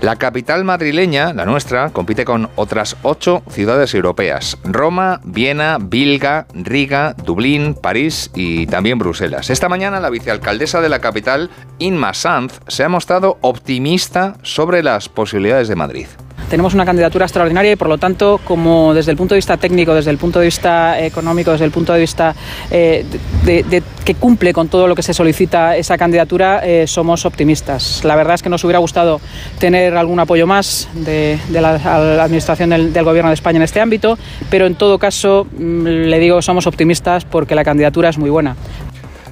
La 0.00 0.16
capital 0.16 0.64
madrileña, 0.64 1.32
la 1.32 1.44
nuestra, 1.44 1.90
compite 1.90 2.24
con 2.24 2.48
otras 2.56 2.96
ocho 3.02 3.42
ciudades 3.50 3.94
europeas: 3.94 4.58
Roma, 4.64 5.20
Viena, 5.24 5.78
Vilga, 5.80 6.46
Riga, 6.54 7.14
Dublín, 7.24 7.74
París 7.74 8.30
y 8.34 8.66
también 8.66 8.98
Bruselas. 8.98 9.50
Esta 9.50 9.68
mañana 9.68 10.00
la 10.00 10.10
vicealcaldesa 10.10 10.80
de 10.80 10.88
la 10.88 11.00
capital, 11.00 11.50
Inma 11.78 12.14
Sanz, 12.14 12.60
se 12.68 12.84
ha 12.84 12.88
mostrado 12.88 13.38
optimista 13.40 14.34
sobre 14.42 14.82
las 14.82 15.08
posibilidades 15.08 15.68
de 15.68 15.76
Madrid. 15.76 16.06
Tenemos 16.48 16.74
una 16.74 16.84
candidatura 16.84 17.26
extraordinaria 17.26 17.72
y 17.72 17.76
por 17.76 17.88
lo 17.88 17.98
tanto, 17.98 18.40
como 18.44 18.94
desde 18.94 19.10
el 19.10 19.16
punto 19.16 19.34
de 19.34 19.38
vista 19.38 19.56
técnico, 19.56 19.94
desde 19.94 20.10
el 20.10 20.18
punto 20.18 20.38
de 20.38 20.46
vista 20.46 20.98
económico, 21.00 21.52
desde 21.52 21.66
el 21.66 21.70
punto 21.70 21.92
de 21.92 22.00
vista 22.00 22.34
eh, 22.70 23.04
de, 23.44 23.82
que 24.04 24.14
cumple 24.14 24.52
con 24.52 24.68
todo 24.68 24.86
lo 24.86 24.94
que 24.94 25.02
se 25.02 25.12
solicita 25.12 25.76
esa 25.76 25.98
candidatura, 25.98 26.60
eh, 26.64 26.86
somos 26.86 27.26
optimistas. 27.26 28.02
La 28.04 28.16
verdad 28.16 28.34
es 28.34 28.42
que 28.42 28.48
nos 28.48 28.64
hubiera 28.64 28.78
gustado 28.78 29.20
tener 29.58 29.96
algún 29.96 30.20
apoyo 30.20 30.46
más 30.46 30.88
de, 30.94 31.38
la, 31.50 31.74
administración 32.22 32.70
del, 32.70 32.92
del, 32.92 33.04
Gobierno 33.04 33.30
de 33.30 33.34
España 33.34 33.56
en 33.56 33.62
este 33.62 33.80
ámbito, 33.80 34.18
pero 34.50 34.66
en 34.66 34.74
todo 34.74 34.98
caso, 34.98 35.46
mm, 35.58 35.84
le 35.84 36.18
digo, 36.18 36.40
somos 36.40 36.66
optimistas 36.66 37.24
porque 37.24 37.54
la 37.54 37.64
candidatura 37.64 38.08
es 38.08 38.18
muy 38.18 38.30
buena. 38.30 38.56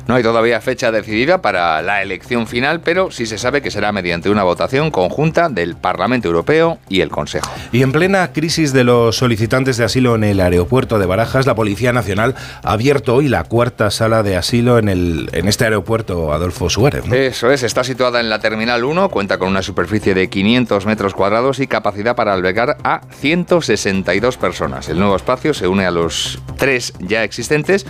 No 0.07 0.15
hay 0.15 0.23
todavía 0.23 0.61
fecha 0.61 0.93
decidida 0.93 1.43
para 1.43 1.83
la 1.83 2.01
elección 2.01 2.47
final, 2.47 2.81
pero 2.81 3.11
sí 3.11 3.27
se 3.27 3.39
sabe 3.39 3.61
que 3.61 3.73
será 3.73 3.91
mediante 3.91 4.31
una 4.31 4.45
votación 4.45 4.93
conjunta 4.93 5.49
del 5.49 5.75
Parlamento 5.75 6.29
Europeo 6.29 6.79
y 6.89 7.01
el 7.01 7.11
Consejo. 7.11 7.51
Y 7.73 7.83
en 7.83 7.91
plena 7.91 8.33
crisis 8.33 8.73
de 8.73 8.85
los 8.85 9.17
solicitantes 9.17 9.77
de 9.79 9.85
asilo 9.85 10.15
en 10.15 10.23
el 10.23 10.41
aeropuerto 10.41 11.01
de 11.01 11.07
Barajas, 11.07 11.47
la 11.47 11.57
Policía 11.57 11.93
Nacional 11.93 12.37
ha 12.63 12.73
abierto 12.73 13.17
hoy 13.17 13.29
la 13.29 13.43
cuarta 13.43 13.91
sala 13.91 14.23
de 14.23 14.37
asilo 14.37 14.79
en, 14.79 14.89
el, 14.89 15.29
en 15.33 15.49
este 15.49 15.65
aeropuerto 15.65 16.33
Adolfo 16.33 16.71
Suárez. 16.71 17.05
Eso 17.11 17.51
es, 17.51 17.65
está 17.65 17.83
situada 17.83 18.21
en 18.21 18.31
la 18.31 18.39
Terminal 18.39 18.85
1, 18.85 19.09
cuenta 19.09 19.39
con 19.39 19.49
una 19.49 19.63
superficie 19.63 20.15
de 20.15 20.29
500 20.29 20.87
metros 20.87 21.15
cuadrados 21.15 21.59
y 21.59 21.67
capacidad 21.67 22.15
para 22.15 22.33
albergar 22.33 22.77
a 22.85 23.01
162 23.11 24.37
personas. 24.37 24.89
El 24.89 25.01
nuevo 25.01 25.17
espacio 25.17 25.53
se 25.53 25.67
une 25.67 25.85
a 25.85 25.91
los 25.91 26.39
tres 26.57 26.93
ya 27.01 27.25
existentes 27.25 27.87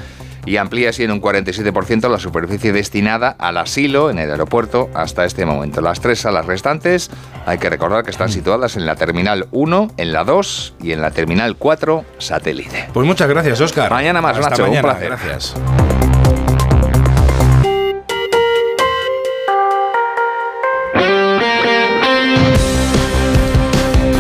y 0.47 0.57
amplía 0.57 0.91
así 0.91 1.05
en 1.05 1.11
un 1.11 1.21
47% 1.21 2.09
la 2.09 2.19
superficie 2.19 2.73
destinada 2.73 3.37
al 3.39 3.59
asilo 3.59 4.11
en 4.11 4.19
el 4.19 4.31
aeropuerto 4.31 4.89
hasta 4.95 5.25
este 5.25 5.45
momento. 5.45 5.81
Las 5.81 6.01
tres 6.01 6.21
salas 6.21 6.47
restantes 6.47 7.11
hay 7.45 7.59
que 7.59 7.69
recordar 7.69 8.05
que 8.05 8.11
están 8.11 8.31
situadas 8.31 8.77
en 8.77 8.87
la 8.87 8.97
Terminal 8.97 9.49
1, 9.51 9.91
en 9.97 10.13
la 10.13 10.25
2 10.25 10.75
y 10.81 10.93
en 10.93 11.03
la 11.03 11.11
Terminal 11.11 11.57
4 11.57 12.05
satélite. 12.19 12.89
Pues 12.95 13.07
muchas 13.07 13.29
gracias, 13.29 13.61
Oscar. 13.61 13.91
Mañana 13.91 14.21
más, 14.21 14.39
Hasta 14.39 14.51
Nacho. 14.51 14.63
Mañana. 14.63 14.89
Un 14.89 14.95
placer. 14.95 15.09
Gracias. 15.09 15.55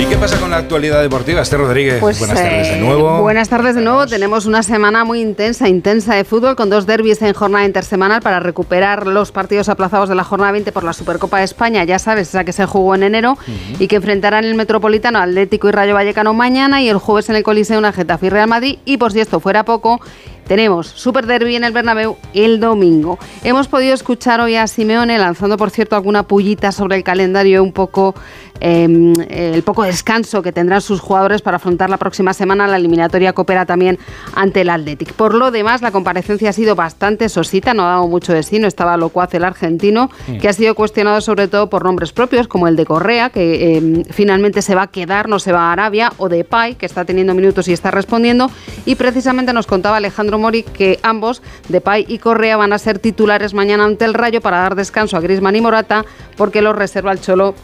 ¿qué 0.08 0.16
pasa 0.16 0.38
con 0.38 0.45
la 0.56 0.62
actualidad 0.62 1.02
deportiva? 1.02 1.42
Esther 1.42 1.60
Rodríguez, 1.60 2.00
Pues, 2.00 2.18
buenas 2.18 2.38
tardes 2.40 2.68
de 2.68 2.78
eh, 2.78 2.80
nuevo. 2.80 3.20
Buenas 3.20 3.48
tardes 3.50 3.74
de 3.74 3.82
nuevo. 3.82 4.06
Tenemos 4.06 4.46
una 4.46 4.62
semana 4.62 5.04
muy 5.04 5.20
intensa, 5.20 5.68
intensa 5.68 6.14
de 6.14 6.24
fútbol, 6.24 6.56
con 6.56 6.70
dos 6.70 6.86
derbis 6.86 7.20
en 7.20 7.34
jornada 7.34 7.66
intersemanal 7.66 8.22
para 8.22 8.40
recuperar 8.40 9.06
los 9.06 9.32
partidos 9.32 9.68
aplazados 9.68 10.08
de 10.08 10.14
la 10.14 10.24
jornada 10.24 10.52
20 10.52 10.72
por 10.72 10.82
la 10.82 10.94
Supercopa 10.94 11.38
de 11.38 11.44
España. 11.44 11.84
Ya 11.84 11.98
sabes, 11.98 12.28
esa 12.30 12.44
que 12.44 12.54
se 12.54 12.64
jugó 12.64 12.94
en 12.94 13.02
enero 13.02 13.36
y 13.78 13.86
que 13.86 13.96
enfrentarán 13.96 14.44
el 14.44 14.54
Metropolitano 14.54 15.18
Atlético 15.18 15.68
y 15.68 15.72
Rayo 15.72 15.92
Vallecano 15.92 16.32
mañana 16.32 16.80
y 16.80 16.88
el 16.88 16.96
jueves 16.96 17.28
en 17.28 17.36
el 17.36 17.42
Coliseo 17.42 17.78
una 17.78 17.92
Getafe 17.92 18.26
y 18.26 18.30
Real 18.30 18.48
Madrid. 18.48 18.78
Y 18.86 18.96
por 18.96 19.12
si 19.12 19.20
esto 19.20 19.40
fuera 19.40 19.62
poco, 19.64 20.00
tenemos 20.46 20.86
Super 20.86 21.26
Derby 21.26 21.56
en 21.56 21.64
el 21.64 21.72
Bernabéu 21.72 22.16
el 22.32 22.60
domingo. 22.60 23.18
Hemos 23.42 23.66
podido 23.66 23.94
escuchar 23.94 24.40
hoy 24.40 24.54
a 24.54 24.68
Simeone 24.68 25.18
lanzando, 25.18 25.56
por 25.56 25.70
cierto, 25.70 25.96
alguna 25.96 26.22
pullita 26.22 26.70
sobre 26.70 26.96
el 26.96 27.02
calendario 27.02 27.62
un 27.64 27.72
poco 27.72 28.14
eh, 28.60 29.12
el 29.28 29.62
poco 29.62 29.82
descanso 29.82 30.42
que 30.42 30.45
tendrán 30.52 30.80
sus 30.80 31.00
jugadores 31.00 31.42
para 31.42 31.56
afrontar 31.56 31.90
la 31.90 31.96
próxima 31.96 32.34
semana 32.34 32.66
la 32.66 32.76
eliminatoria 32.76 33.32
coopera 33.32 33.66
también 33.66 33.98
ante 34.34 34.62
el 34.62 34.70
Athletic. 34.70 35.12
Por 35.12 35.34
lo 35.34 35.50
demás, 35.50 35.82
la 35.82 35.90
comparecencia 35.92 36.50
ha 36.50 36.52
sido 36.52 36.74
bastante 36.74 37.28
sosita, 37.28 37.74
no 37.74 37.84
ha 37.84 37.90
dado 37.90 38.08
mucho 38.08 38.32
de 38.32 38.42
sí, 38.42 38.58
no 38.58 38.68
estaba 38.68 38.96
locuaz 38.96 39.32
el 39.34 39.44
argentino, 39.44 40.10
Mm. 40.28 40.38
que 40.38 40.48
ha 40.48 40.52
sido 40.52 40.74
cuestionado 40.74 41.20
sobre 41.20 41.48
todo 41.48 41.68
por 41.68 41.84
nombres 41.84 42.12
propios, 42.12 42.48
como 42.48 42.68
el 42.68 42.76
de 42.76 42.86
Correa, 42.86 43.30
que 43.30 43.76
eh, 43.76 44.02
finalmente 44.10 44.62
se 44.62 44.74
va 44.74 44.82
a 44.82 44.86
quedar, 44.88 45.28
no 45.28 45.38
se 45.38 45.52
va 45.52 45.68
a 45.68 45.72
Arabia, 45.72 46.12
o 46.18 46.28
de 46.28 46.44
Pai, 46.44 46.74
que 46.74 46.86
está 46.86 47.04
teniendo 47.04 47.34
minutos 47.34 47.68
y 47.68 47.72
está 47.72 47.90
respondiendo, 47.90 48.50
y 48.84 48.94
precisamente 48.94 49.52
nos 49.52 49.66
contaba 49.66 49.96
Alejandro 49.96 50.38
Mori 50.38 50.62
que 50.62 50.98
ambos, 51.02 51.42
Depay 51.68 52.06
y 52.08 52.18
Correa, 52.18 52.56
van 52.56 52.72
a 52.72 52.78
ser 52.78 52.98
titulares 52.98 53.54
mañana 53.54 53.84
ante 53.84 54.04
el 54.04 54.14
Rayo 54.14 54.40
para 54.40 54.58
dar 54.58 54.74
descanso 54.74 55.16
a 55.16 55.20
Griezmann 55.20 55.56
y 55.56 55.60
Morata, 55.60 56.04
porque 56.36 56.62
los 56.62 56.76
reserva 56.76 57.12
el 57.12 57.20
Cholo 57.20 57.54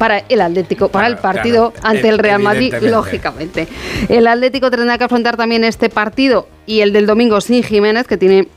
para 0.00 0.24
el 0.30 0.40
Atlético, 0.40 0.88
para 0.88 1.08
el 1.08 1.18
partido 1.18 1.72
claro, 1.72 1.86
ante 1.86 2.08
el 2.08 2.18
Real 2.18 2.40
Madrid, 2.40 2.72
lógicamente. 2.80 3.68
El 4.08 4.26
Atlético 4.28 4.70
tendrá 4.70 4.96
que 4.96 5.04
afrontar 5.04 5.36
también 5.36 5.62
este 5.62 5.90
partido 5.90 6.48
y 6.64 6.80
el 6.80 6.94
del 6.94 7.04
domingo 7.04 7.42
sin 7.42 7.62
Jiménez, 7.62 8.06
que 8.06 8.16
tiene 8.16 8.48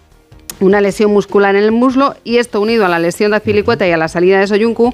una 0.63 0.81
lesión 0.81 1.11
muscular 1.11 1.55
en 1.55 1.63
el 1.63 1.71
muslo 1.71 2.15
y 2.23 2.37
esto 2.37 2.61
unido 2.61 2.85
a 2.85 2.89
la 2.89 2.99
lesión 2.99 3.31
de 3.31 3.37
Azpilicueta 3.37 3.87
y 3.87 3.91
a 3.91 3.97
la 3.97 4.07
salida 4.07 4.39
de 4.39 4.47
Soyuncu, 4.47 4.93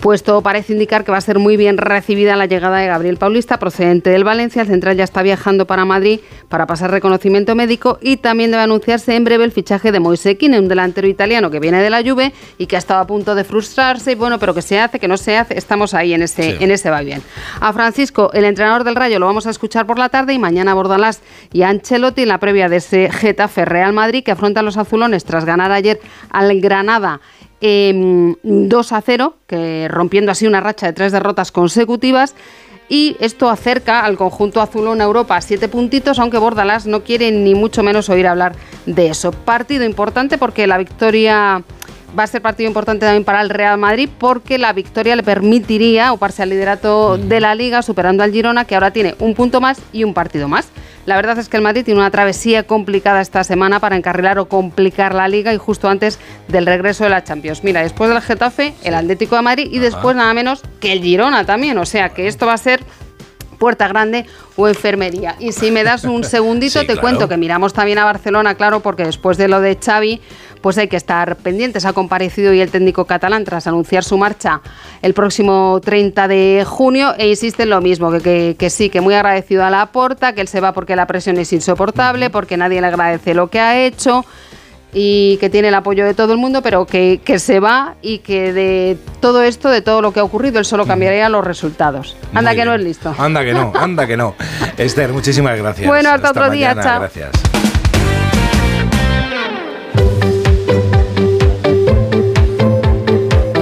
pues 0.00 0.22
todo 0.22 0.42
parece 0.42 0.72
indicar 0.72 1.04
que 1.04 1.10
va 1.10 1.18
a 1.18 1.20
ser 1.20 1.40
muy 1.40 1.56
bien 1.56 1.76
recibida 1.76 2.36
la 2.36 2.46
llegada 2.46 2.78
de 2.78 2.86
Gabriel 2.86 3.16
Paulista 3.16 3.58
procedente 3.58 4.10
del 4.10 4.22
Valencia. 4.22 4.62
El 4.62 4.68
central 4.68 4.96
ya 4.96 5.02
está 5.04 5.22
viajando 5.22 5.66
para 5.66 5.84
Madrid 5.84 6.20
para 6.48 6.66
pasar 6.66 6.90
reconocimiento 6.92 7.54
médico 7.56 7.98
y 8.00 8.18
también 8.18 8.52
debe 8.52 8.62
anunciarse 8.62 9.16
en 9.16 9.24
breve 9.24 9.44
el 9.44 9.52
fichaje 9.52 9.90
de 9.90 9.98
Moise 10.00 10.38
un 10.40 10.68
delantero 10.68 11.08
italiano 11.08 11.50
que 11.50 11.58
viene 11.58 11.82
de 11.82 11.90
la 11.90 12.02
Juve 12.02 12.32
y 12.58 12.66
que 12.66 12.76
ha 12.76 12.78
estado 12.78 13.00
a 13.00 13.06
punto 13.06 13.34
de 13.34 13.42
frustrarse, 13.44 14.12
y 14.12 14.14
bueno, 14.14 14.38
pero 14.38 14.54
que 14.54 14.62
se 14.62 14.78
hace, 14.78 15.00
que 15.00 15.08
no 15.08 15.16
se 15.16 15.36
hace, 15.36 15.58
estamos 15.58 15.94
ahí 15.94 16.14
en 16.14 16.22
ese, 16.22 16.42
Sí. 16.42 16.56
en 16.60 16.70
ese 16.70 16.90
va 16.90 17.00
bien. 17.00 17.22
A 17.60 17.72
Francisco, 17.72 18.30
el 18.32 18.44
entrenador 18.44 18.84
del 18.84 18.94
Rayo, 18.94 19.18
lo 19.18 19.26
vamos 19.26 19.46
a 19.46 19.50
escuchar 19.50 19.86
por 19.86 19.98
la 19.98 20.08
tarde 20.08 20.32
y 20.32 20.38
mañana 20.38 20.72
a 20.72 20.74
Bordalás 20.74 21.20
y 21.52 21.62
a 21.62 21.68
Ancelotti 21.70 22.22
en 22.22 22.28
la 22.28 22.38
previa 22.38 22.68
de 22.68 22.76
ese 22.76 23.10
Getafe 23.10 23.64
Real 23.64 23.92
Madrid 23.92 24.22
que 24.22 24.30
afrontan 24.30 24.64
los 24.64 24.76
azulones 24.76 25.07
tras 25.24 25.44
ganar 25.44 25.72
ayer 25.72 26.00
al 26.30 26.60
Granada. 26.60 27.20
em, 27.60 28.36
2 28.44 28.92
a 28.92 29.00
0, 29.00 29.34
que 29.48 29.88
rompiendo 29.88 30.30
así 30.30 30.46
una 30.46 30.60
racha 30.60 30.86
de 30.86 30.92
tres 30.92 31.10
derrotas 31.10 31.50
consecutivas. 31.50 32.36
Y 32.88 33.16
esto 33.20 33.50
acerca 33.50 34.04
al 34.04 34.16
conjunto 34.16 34.60
azulón 34.60 35.00
a 35.00 35.04
Europa 35.04 35.40
siete 35.40 35.68
puntitos, 35.68 36.18
aunque 36.18 36.38
Bordalás 36.38 36.86
no 36.86 37.02
quiere 37.02 37.30
ni 37.32 37.54
mucho 37.54 37.82
menos 37.82 38.08
oír 38.08 38.26
hablar 38.26 38.52
de 38.86 39.08
eso. 39.08 39.32
Partido 39.32 39.84
importante 39.84 40.38
porque 40.38 40.66
la 40.66 40.78
victoria 40.78 41.64
va 42.16 42.24
a 42.24 42.26
ser 42.26 42.42
partido 42.42 42.68
importante 42.68 43.06
también 43.06 43.24
para 43.24 43.40
el 43.40 43.50
Real 43.50 43.78
Madrid 43.78 44.08
porque 44.18 44.58
la 44.58 44.72
victoria 44.72 45.16
le 45.16 45.22
permitiría 45.22 46.12
ocuparse 46.12 46.42
al 46.42 46.50
liderato 46.50 47.18
de 47.18 47.40
la 47.40 47.54
liga 47.54 47.82
superando 47.82 48.22
al 48.22 48.32
Girona 48.32 48.64
que 48.64 48.74
ahora 48.74 48.92
tiene 48.92 49.14
un 49.18 49.34
punto 49.34 49.60
más 49.60 49.80
y 49.92 50.04
un 50.04 50.14
partido 50.14 50.48
más. 50.48 50.68
La 51.06 51.16
verdad 51.16 51.38
es 51.38 51.48
que 51.48 51.56
el 51.56 51.62
Madrid 51.62 51.84
tiene 51.84 52.00
una 52.00 52.10
travesía 52.10 52.64
complicada 52.64 53.22
esta 53.22 53.42
semana 53.42 53.80
para 53.80 53.96
encarrilar 53.96 54.38
o 54.38 54.48
complicar 54.48 55.14
la 55.14 55.26
liga 55.26 55.54
y 55.54 55.56
justo 55.56 55.88
antes 55.88 56.18
del 56.48 56.66
regreso 56.66 57.04
de 57.04 57.10
la 57.10 57.24
Champions. 57.24 57.64
Mira, 57.64 57.82
después 57.82 58.10
del 58.10 58.20
Getafe, 58.20 58.74
el 58.84 58.94
Atlético 58.94 59.36
de 59.36 59.42
Madrid 59.42 59.68
y 59.70 59.78
después 59.78 60.14
nada 60.14 60.34
menos 60.34 60.62
que 60.80 60.92
el 60.92 61.00
Girona 61.00 61.46
también. 61.46 61.78
O 61.78 61.86
sea 61.86 62.10
que 62.10 62.26
esto 62.26 62.44
va 62.44 62.52
a 62.52 62.58
ser 62.58 62.80
puerta 63.58 63.88
grande 63.88 64.24
o 64.56 64.68
enfermería. 64.68 65.34
Y 65.38 65.52
si 65.52 65.70
me 65.70 65.84
das 65.84 66.04
un 66.04 66.24
segundito, 66.24 66.80
Sí, 66.80 66.86
te 66.86 66.92
claro. 66.94 67.00
cuento 67.00 67.28
que 67.28 67.36
miramos 67.36 67.72
también 67.72 67.98
a 67.98 68.04
Barcelona, 68.04 68.54
claro, 68.54 68.80
porque 68.80 69.04
después 69.04 69.36
de 69.36 69.48
lo 69.48 69.60
de 69.60 69.76
Xavi, 69.84 70.20
pues 70.60 70.76
hay 70.78 70.88
que 70.88 70.96
estar 70.96 71.36
pendientes. 71.36 71.84
Ha 71.84 71.92
comparecido 71.92 72.50
hoy 72.50 72.60
el 72.60 72.70
técnico 72.70 73.04
catalán 73.04 73.44
tras 73.44 73.66
anunciar 73.66 74.02
su 74.02 74.18
marcha 74.18 74.60
el 75.02 75.14
próximo 75.14 75.80
30 75.84 76.26
de 76.28 76.64
junio 76.66 77.14
e 77.16 77.28
insiste 77.28 77.62
en 77.64 77.70
lo 77.70 77.80
mismo, 77.80 78.10
que, 78.10 78.20
que- 78.20 78.56
que 78.58 78.70
sí, 78.70 78.90
que 78.90 79.00
muy 79.00 79.14
agradecido 79.14 79.64
a 79.64 79.70
la 79.70 79.86
porta, 79.86 80.32
que 80.32 80.40
él 80.40 80.48
se 80.48 80.60
va 80.60 80.72
porque 80.72 80.96
la 80.96 81.06
presión 81.06 81.38
es 81.38 81.52
insoportable, 81.52 82.30
porque 82.30 82.56
nadie 82.56 82.80
le 82.80 82.86
agradece 82.88 83.34
lo 83.34 83.48
que 83.48 83.60
ha 83.60 83.78
hecho 83.78 84.24
y 84.92 85.36
que 85.38 85.50
tiene 85.50 85.68
el 85.68 85.74
apoyo 85.74 86.04
de 86.04 86.14
todo 86.14 86.32
el 86.32 86.38
mundo, 86.38 86.62
pero 86.62 86.86
que, 86.86 87.20
que 87.24 87.38
se 87.38 87.60
va 87.60 87.94
y 88.02 88.18
que 88.18 88.52
de 88.52 88.96
todo 89.20 89.42
esto, 89.42 89.68
de 89.68 89.82
todo 89.82 90.00
lo 90.02 90.12
que 90.12 90.20
ha 90.20 90.24
ocurrido, 90.24 90.58
él 90.58 90.64
solo 90.64 90.86
cambiaría 90.86 91.28
los 91.28 91.44
resultados. 91.44 92.16
Anda 92.34 92.50
Muy 92.52 92.58
que 92.60 92.64
no 92.64 92.74
es 92.74 92.80
listo. 92.82 93.14
Anda 93.18 93.44
que 93.44 93.52
no, 93.52 93.72
anda 93.78 94.06
que 94.06 94.16
no. 94.16 94.34
Esther, 94.76 95.12
muchísimas 95.12 95.58
gracias. 95.58 95.86
Bueno, 95.86 96.10
hasta 96.10 96.30
otro 96.30 96.50
día, 96.50 96.74
chao. 96.74 97.00
Gracias. 97.00 97.30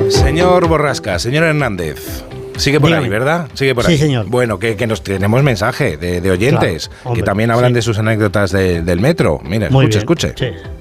Señor 0.08 0.68
Borrasca, 0.68 1.18
señor 1.18 1.44
Hernández. 1.44 2.22
Sigue 2.56 2.80
por 2.80 2.92
ahí. 2.92 3.08
¿verdad? 3.08 3.48
Sigue 3.54 3.74
por 3.74 3.84
Sí, 3.84 3.92
ahí. 3.92 3.98
señor. 3.98 4.26
Bueno, 4.26 4.58
que, 4.58 4.76
que 4.76 4.86
nos 4.86 5.02
tenemos 5.02 5.42
mensaje 5.42 5.96
de, 5.98 6.20
de 6.22 6.30
oyentes 6.30 6.88
Claro, 6.88 7.00
hombre, 7.10 7.20
que 7.22 7.26
también 7.26 7.50
hablan 7.50 7.70
sí. 7.70 7.74
de 7.74 7.82
sus 7.82 7.98
anécdotas 7.98 8.50
de- 8.52 8.82
del 8.82 9.00
metro. 9.00 9.40
Mira, 9.44 9.68
Muy 9.70 9.86
escuche, 9.86 10.28
bien, 10.28 10.50
escuche. 10.54 10.75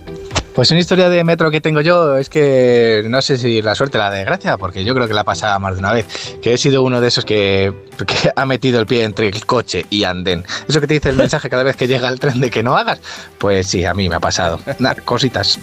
Pues 0.55 0.71
una 0.71 0.79
historia 0.79 1.09
de 1.09 1.21
metro 1.25 1.51
que 1.51 1.59
tengo 1.59 1.81
yo 1.81 2.15
es 2.17 2.29
que 2.29 3.03
no 3.09 3.21
sé 3.21 3.37
si 3.37 3.61
la 3.61 3.75
suerte 3.75 3.97
o 3.97 3.99
la 4.01 4.09
desgracia, 4.09 4.55
porque 4.57 4.85
yo 4.85 4.93
creo 4.95 5.05
que 5.05 5.13
la 5.13 5.25
pasa 5.25 5.59
más 5.59 5.73
de 5.73 5.79
una 5.79 5.91
vez, 5.91 6.05
que 6.41 6.53
he 6.53 6.57
sido 6.57 6.81
uno 6.81 7.01
de 7.01 7.09
esos 7.09 7.25
que, 7.25 7.73
que 8.07 8.31
ha 8.33 8.45
metido 8.45 8.79
el 8.79 8.85
pie 8.85 9.03
entre 9.03 9.27
el 9.27 9.45
coche 9.45 9.85
y 9.89 10.05
andén. 10.05 10.45
Eso 10.69 10.79
que 10.79 10.87
te 10.87 10.93
dice 10.93 11.09
el 11.09 11.17
mensaje 11.17 11.49
cada 11.49 11.63
vez 11.63 11.75
que 11.75 11.87
llega 11.89 12.07
el 12.07 12.21
tren 12.21 12.39
de 12.39 12.49
que 12.49 12.63
no 12.63 12.77
hagas, 12.77 12.99
pues 13.37 13.67
sí, 13.67 13.83
a 13.83 13.93
mí 13.93 14.07
me 14.07 14.15
ha 14.15 14.21
pasado. 14.21 14.61
Cositas. 15.03 15.59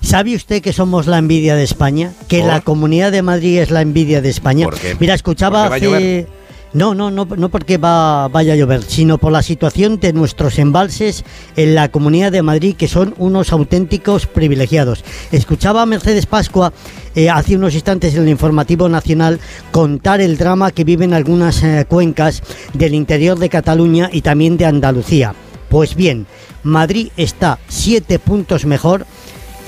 ¿Sabe 0.01 0.35
usted 0.35 0.61
que 0.61 0.73
somos 0.73 1.07
la 1.07 1.19
envidia 1.19 1.55
de 1.55 1.63
España? 1.63 2.15
Que 2.29 2.41
¿Por? 2.41 2.49
la 2.49 2.63
Comunidad 2.63 3.13
de 3.13 3.23
Madrid 3.23 3.61
es 3.61 3.71
la 3.71 3.83
envidia 3.83 4.21
de 4.21 4.31
España. 4.31 4.65
¿Por 4.65 4.77
qué? 4.77 4.97
Mira, 4.99 5.15
escuchaba 5.15 5.69
¿Porque 5.69 5.87
va 5.87 5.95
a 5.95 5.99
hace... 5.99 6.27
No, 6.75 6.95
no, 6.95 7.11
no, 7.11 7.25
no 7.25 7.49
porque 7.49 7.79
va, 7.79 8.29
vaya 8.29 8.53
a 8.53 8.57
llover, 8.57 8.83
sino 8.83 9.17
por 9.17 9.33
la 9.33 9.43
situación 9.43 9.99
de 9.99 10.13
nuestros 10.13 10.59
embalses 10.59 11.25
en 11.57 11.75
la 11.75 11.89
Comunidad 11.89 12.31
de 12.31 12.43
Madrid, 12.43 12.77
que 12.77 12.89
son 12.89 13.15
unos 13.17 13.53
auténticos 13.53 14.27
privilegiados. 14.27 15.03
Escuchaba 15.33 15.83
a 15.83 15.87
Mercedes 15.87 16.27
Pascua 16.27 16.73
eh, 17.15 17.31
hace 17.31 17.57
unos 17.57 17.75
instantes 17.75 18.15
en 18.15 18.25
el 18.25 18.29
informativo 18.29 18.89
nacional 18.89 19.41
contar 19.71 20.21
el 20.21 20.37
drama 20.37 20.71
que 20.71 20.85
viven 20.85 21.15
algunas 21.15 21.63
eh, 21.63 21.87
cuencas 21.89 22.43
del 22.75 22.95
interior 22.95 23.39
de 23.39 23.49
Cataluña 23.49 24.11
y 24.13 24.21
también 24.21 24.59
de 24.59 24.67
Andalucía. 24.67 25.35
Pues 25.71 25.95
bien, 25.95 26.27
Madrid 26.63 27.09
está 27.17 27.59
siete 27.69 28.19
puntos 28.19 28.67
mejor 28.67 29.07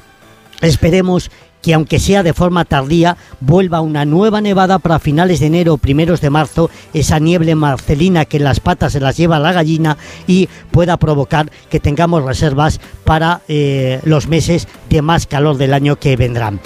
Esperemos 0.60 1.30
que 1.62 1.74
aunque 1.74 1.98
sea 1.98 2.22
de 2.22 2.32
forma 2.32 2.64
tardía, 2.64 3.16
vuelva 3.40 3.80
una 3.80 4.04
nueva 4.04 4.40
nevada 4.40 4.78
para 4.78 4.98
finales 4.98 5.40
de 5.40 5.46
enero 5.46 5.74
o 5.74 5.78
primeros 5.78 6.20
de 6.20 6.30
marzo, 6.30 6.70
esa 6.94 7.18
nieve 7.18 7.54
marcelina 7.54 8.24
que 8.24 8.36
en 8.38 8.44
las 8.44 8.60
patas 8.60 8.92
se 8.92 9.00
las 9.00 9.16
lleva 9.16 9.38
la 9.38 9.52
gallina 9.52 9.96
y 10.26 10.48
pueda 10.70 10.96
provocar 10.96 11.50
que 11.70 11.80
tengamos 11.80 12.24
reservas 12.24 12.80
para 13.04 13.42
eh, 13.48 14.00
los 14.04 14.28
meses 14.28 14.68
de 14.88 15.02
más 15.02 15.26
calor 15.26 15.56
del 15.56 15.74
año 15.74 15.96
que 15.96 16.16
vendrán. 16.16 16.60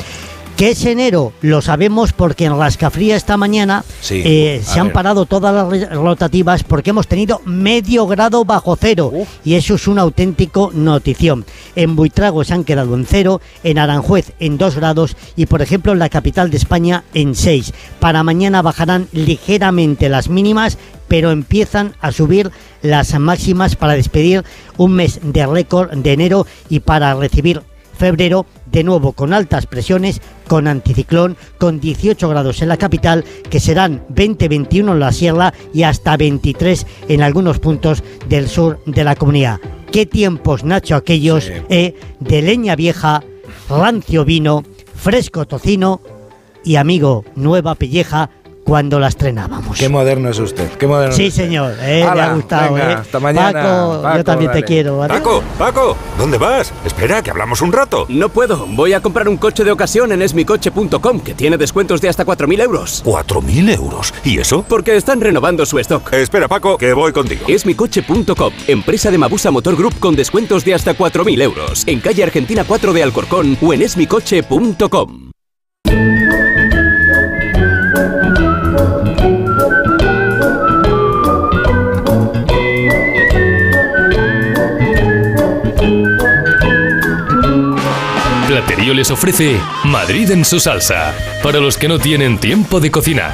¿Qué 0.56 0.70
es 0.70 0.84
enero? 0.84 1.32
Lo 1.40 1.60
sabemos 1.60 2.12
porque 2.12 2.44
en 2.44 2.56
Rascafría 2.56 3.16
esta 3.16 3.36
mañana 3.36 3.84
eh, 4.10 4.62
se 4.64 4.78
han 4.78 4.92
parado 4.92 5.26
todas 5.26 5.72
las 5.72 5.90
rotativas 5.90 6.62
porque 6.62 6.90
hemos 6.90 7.08
tenido 7.08 7.40
medio 7.44 8.06
grado 8.06 8.44
bajo 8.44 8.76
cero 8.76 9.12
y 9.44 9.54
eso 9.54 9.74
es 9.74 9.88
una 9.88 10.02
auténtico 10.02 10.70
notición. 10.72 11.44
En 11.74 11.96
Buitrago 11.96 12.44
se 12.44 12.54
han 12.54 12.64
quedado 12.64 12.94
en 12.94 13.06
cero, 13.06 13.40
en 13.64 13.78
Aranjuez 13.78 14.32
en 14.38 14.58
dos 14.58 14.76
grados 14.76 15.16
y 15.36 15.46
por 15.46 15.62
ejemplo 15.62 15.92
en 15.92 15.98
la 15.98 16.10
capital 16.10 16.50
de 16.50 16.58
España 16.58 17.02
en 17.14 17.34
seis. 17.34 17.72
Para 17.98 18.22
mañana 18.22 18.62
bajarán 18.62 19.08
ligeramente 19.12 20.08
las 20.08 20.28
mínimas 20.28 20.78
pero 21.08 21.30
empiezan 21.30 21.94
a 22.00 22.10
subir 22.12 22.50
las 22.80 23.18
máximas 23.18 23.76
para 23.76 23.94
despedir 23.94 24.44
un 24.78 24.92
mes 24.92 25.20
de 25.22 25.46
récord 25.46 25.90
de 25.90 26.12
enero 26.12 26.46
y 26.70 26.80
para 26.80 27.14
recibir 27.14 27.62
febrero, 28.02 28.46
de 28.72 28.82
nuevo 28.82 29.12
con 29.12 29.32
altas 29.32 29.66
presiones, 29.66 30.20
con 30.48 30.66
anticiclón, 30.66 31.36
con 31.58 31.78
18 31.78 32.28
grados 32.28 32.60
en 32.60 32.66
la 32.66 32.76
capital, 32.76 33.24
que 33.48 33.60
serán 33.60 34.04
20-21 34.08 34.90
en 34.90 34.98
la 34.98 35.12
sierra 35.12 35.54
y 35.72 35.84
hasta 35.84 36.16
23 36.16 36.84
en 37.06 37.22
algunos 37.22 37.60
puntos 37.60 38.02
del 38.28 38.48
sur 38.48 38.82
de 38.86 39.04
la 39.04 39.14
comunidad. 39.14 39.60
¿Qué 39.92 40.04
tiempos, 40.04 40.64
Nacho, 40.64 40.96
aquellos 40.96 41.48
eh, 41.68 41.94
de 42.18 42.42
leña 42.42 42.74
vieja, 42.74 43.22
rancio 43.68 44.24
vino, 44.24 44.64
fresco 44.96 45.46
tocino 45.46 46.00
y 46.64 46.74
amigo, 46.74 47.24
nueva 47.36 47.76
pelleja 47.76 48.30
cuando 48.64 48.98
la 49.00 49.08
estrenábamos. 49.08 49.78
Qué 49.78 49.88
moderno 49.88 50.28
es 50.30 50.38
usted, 50.38 50.68
qué 50.72 50.86
moderno. 50.86 51.14
Sí, 51.14 51.30
señor, 51.30 51.74
eh, 51.80 52.06
me 52.14 52.20
ha 52.20 52.32
gustado. 52.34 52.78
eh. 52.78 52.82
Hasta 52.82 53.20
mañana. 53.20 53.52
Paco, 53.52 54.16
yo 54.16 54.24
también 54.24 54.52
te 54.52 54.62
quiero. 54.62 54.98
¿vale? 54.98 55.14
Paco, 55.14 55.42
Paco, 55.58 55.96
¿dónde 56.18 56.38
vas? 56.38 56.72
Espera, 56.84 57.22
que 57.22 57.30
hablamos 57.30 57.60
un 57.60 57.72
rato. 57.72 58.06
No 58.08 58.28
puedo, 58.28 58.66
voy 58.68 58.92
a 58.92 59.00
comprar 59.00 59.28
un 59.28 59.36
coche 59.36 59.64
de 59.64 59.70
ocasión 59.72 60.12
en 60.12 60.22
esmicoche.com, 60.22 61.20
que 61.20 61.34
tiene 61.34 61.56
descuentos 61.56 62.00
de 62.00 62.08
hasta 62.08 62.24
4.000 62.24 62.60
euros. 62.62 63.02
¿4.000 63.04 63.74
euros? 63.74 64.14
¿Y 64.24 64.38
eso? 64.38 64.64
Porque 64.68 64.96
están 64.96 65.20
renovando 65.20 65.66
su 65.66 65.78
stock. 65.78 66.12
espera, 66.12 66.48
Paco, 66.48 66.78
que 66.78 66.92
voy 66.92 67.12
contigo. 67.12 67.44
Esmicoche.com, 67.48 68.52
empresa 68.68 69.10
de 69.10 69.18
Mabusa 69.18 69.50
Motor 69.50 69.76
Group 69.76 69.98
con 69.98 70.16
descuentos 70.16 70.64
de 70.64 70.74
hasta 70.74 70.94
4.000 70.96 71.42
euros. 71.42 71.82
En 71.86 72.00
calle 72.00 72.22
Argentina 72.22 72.64
4 72.66 72.92
de 72.92 73.02
Alcorcón 73.02 73.58
o 73.60 73.72
en 73.74 73.82
esmicoche.com. 73.82 75.21
Platerío 88.82 88.98
les 88.98 89.12
ofrece 89.12 89.60
Madrid 89.84 90.28
en 90.32 90.44
su 90.44 90.58
salsa, 90.58 91.14
para 91.40 91.60
los 91.60 91.78
que 91.78 91.86
no 91.86 92.00
tienen 92.00 92.38
tiempo 92.38 92.80
de 92.80 92.90
cocinar. 92.90 93.30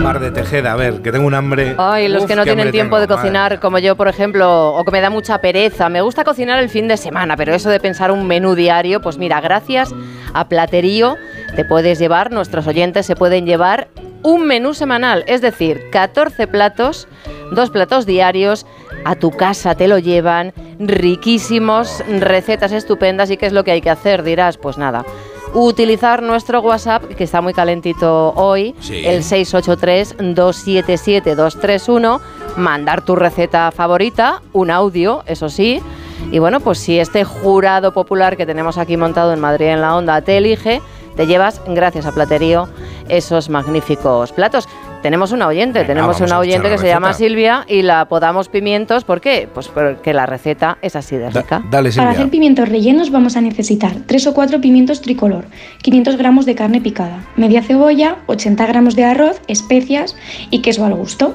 Mar, 0.00 0.20
de 0.20 0.30
Tejeda, 0.30 0.72
a 0.72 0.76
ver, 0.76 1.02
que 1.02 1.12
tengo 1.12 1.26
un 1.26 1.34
hambre. 1.34 1.74
Ay, 1.76 2.08
los 2.08 2.24
que 2.24 2.34
no 2.34 2.44
tienen 2.44 2.70
tiempo 2.70 2.98
de 2.98 3.06
cocinar, 3.06 3.60
como 3.60 3.78
yo, 3.78 3.94
por 3.94 4.08
ejemplo, 4.08 4.72
o 4.72 4.82
que 4.86 4.90
me 4.90 5.02
da 5.02 5.10
mucha 5.10 5.42
pereza. 5.42 5.90
Me 5.90 6.00
gusta 6.00 6.24
cocinar 6.24 6.58
el 6.60 6.70
fin 6.70 6.88
de 6.88 6.96
semana, 6.96 7.36
pero 7.36 7.54
eso 7.54 7.68
de 7.68 7.78
pensar 7.78 8.10
un 8.10 8.26
menú 8.26 8.54
diario, 8.54 9.02
pues 9.02 9.18
mira, 9.18 9.42
gracias 9.42 9.94
a 10.32 10.48
Platerío 10.48 11.18
te 11.54 11.66
puedes 11.66 11.98
llevar, 11.98 12.32
nuestros 12.32 12.66
oyentes 12.66 13.04
se 13.04 13.16
pueden 13.16 13.44
llevar 13.44 13.88
un 14.24 14.44
menú 14.46 14.74
semanal, 14.74 15.22
es 15.28 15.40
decir, 15.42 15.90
14 15.90 16.48
platos, 16.48 17.06
dos 17.52 17.70
platos 17.70 18.06
diarios, 18.06 18.66
a 19.04 19.14
tu 19.16 19.30
casa 19.30 19.74
te 19.74 19.86
lo 19.86 19.98
llevan, 19.98 20.54
riquísimos, 20.78 22.02
recetas 22.08 22.72
estupendas 22.72 23.30
y 23.30 23.36
qué 23.36 23.44
es 23.46 23.52
lo 23.52 23.64
que 23.64 23.72
hay 23.72 23.82
que 23.82 23.90
hacer, 23.90 24.22
dirás, 24.22 24.56
pues 24.56 24.78
nada. 24.78 25.04
Utilizar 25.52 26.22
nuestro 26.22 26.62
WhatsApp, 26.62 27.04
que 27.04 27.24
está 27.24 27.42
muy 27.42 27.52
calentito 27.52 28.32
hoy, 28.34 28.74
el 28.90 29.22
683-277-231, 29.22 32.20
mandar 32.56 33.04
tu 33.04 33.14
receta 33.14 33.70
favorita, 33.72 34.40
un 34.54 34.70
audio, 34.70 35.22
eso 35.26 35.50
sí, 35.50 35.82
y 36.30 36.38
bueno, 36.38 36.60
pues 36.60 36.78
si 36.78 36.98
este 36.98 37.24
jurado 37.24 37.92
popular 37.92 38.38
que 38.38 38.46
tenemos 38.46 38.78
aquí 38.78 38.96
montado 38.96 39.34
en 39.34 39.40
Madrid 39.40 39.66
en 39.66 39.82
la 39.82 39.94
Onda 39.94 40.22
te 40.22 40.38
elige, 40.38 40.80
te 41.16 41.26
llevas, 41.26 41.60
gracias 41.66 42.06
a 42.06 42.12
Platerío, 42.12 42.68
esos 43.08 43.48
magníficos 43.48 44.32
platos. 44.32 44.68
Tenemos 45.02 45.32
una 45.32 45.48
oyente, 45.48 45.84
tenemos 45.84 46.20
una 46.22 46.38
oyente 46.38 46.70
que 46.70 46.78
se 46.78 46.86
llama 46.86 47.12
Silvia 47.12 47.66
y 47.68 47.82
la 47.82 48.06
podamos 48.06 48.48
pimientos. 48.48 49.04
¿Por 49.04 49.20
qué? 49.20 49.46
Pues 49.52 49.68
porque 49.68 50.14
la 50.14 50.24
receta 50.24 50.78
es 50.80 50.96
así 50.96 51.16
de 51.16 51.28
rica. 51.28 51.62
dale, 51.70 51.92
Silvia. 51.92 52.08
Para 52.08 52.18
hacer 52.18 52.30
pimientos 52.30 52.68
rellenos 52.70 53.10
vamos 53.10 53.36
a 53.36 53.42
necesitar 53.42 53.92
3 54.06 54.28
o 54.28 54.34
4 54.34 54.62
pimientos 54.62 55.02
tricolor, 55.02 55.44
500 55.82 56.16
gramos 56.16 56.46
de 56.46 56.54
carne 56.54 56.80
picada, 56.80 57.22
media 57.36 57.62
cebolla, 57.62 58.16
80 58.28 58.66
gramos 58.66 58.96
de 58.96 59.04
arroz, 59.04 59.42
especias 59.46 60.16
y 60.50 60.62
queso 60.62 60.86
al 60.86 60.94
gusto. 60.94 61.34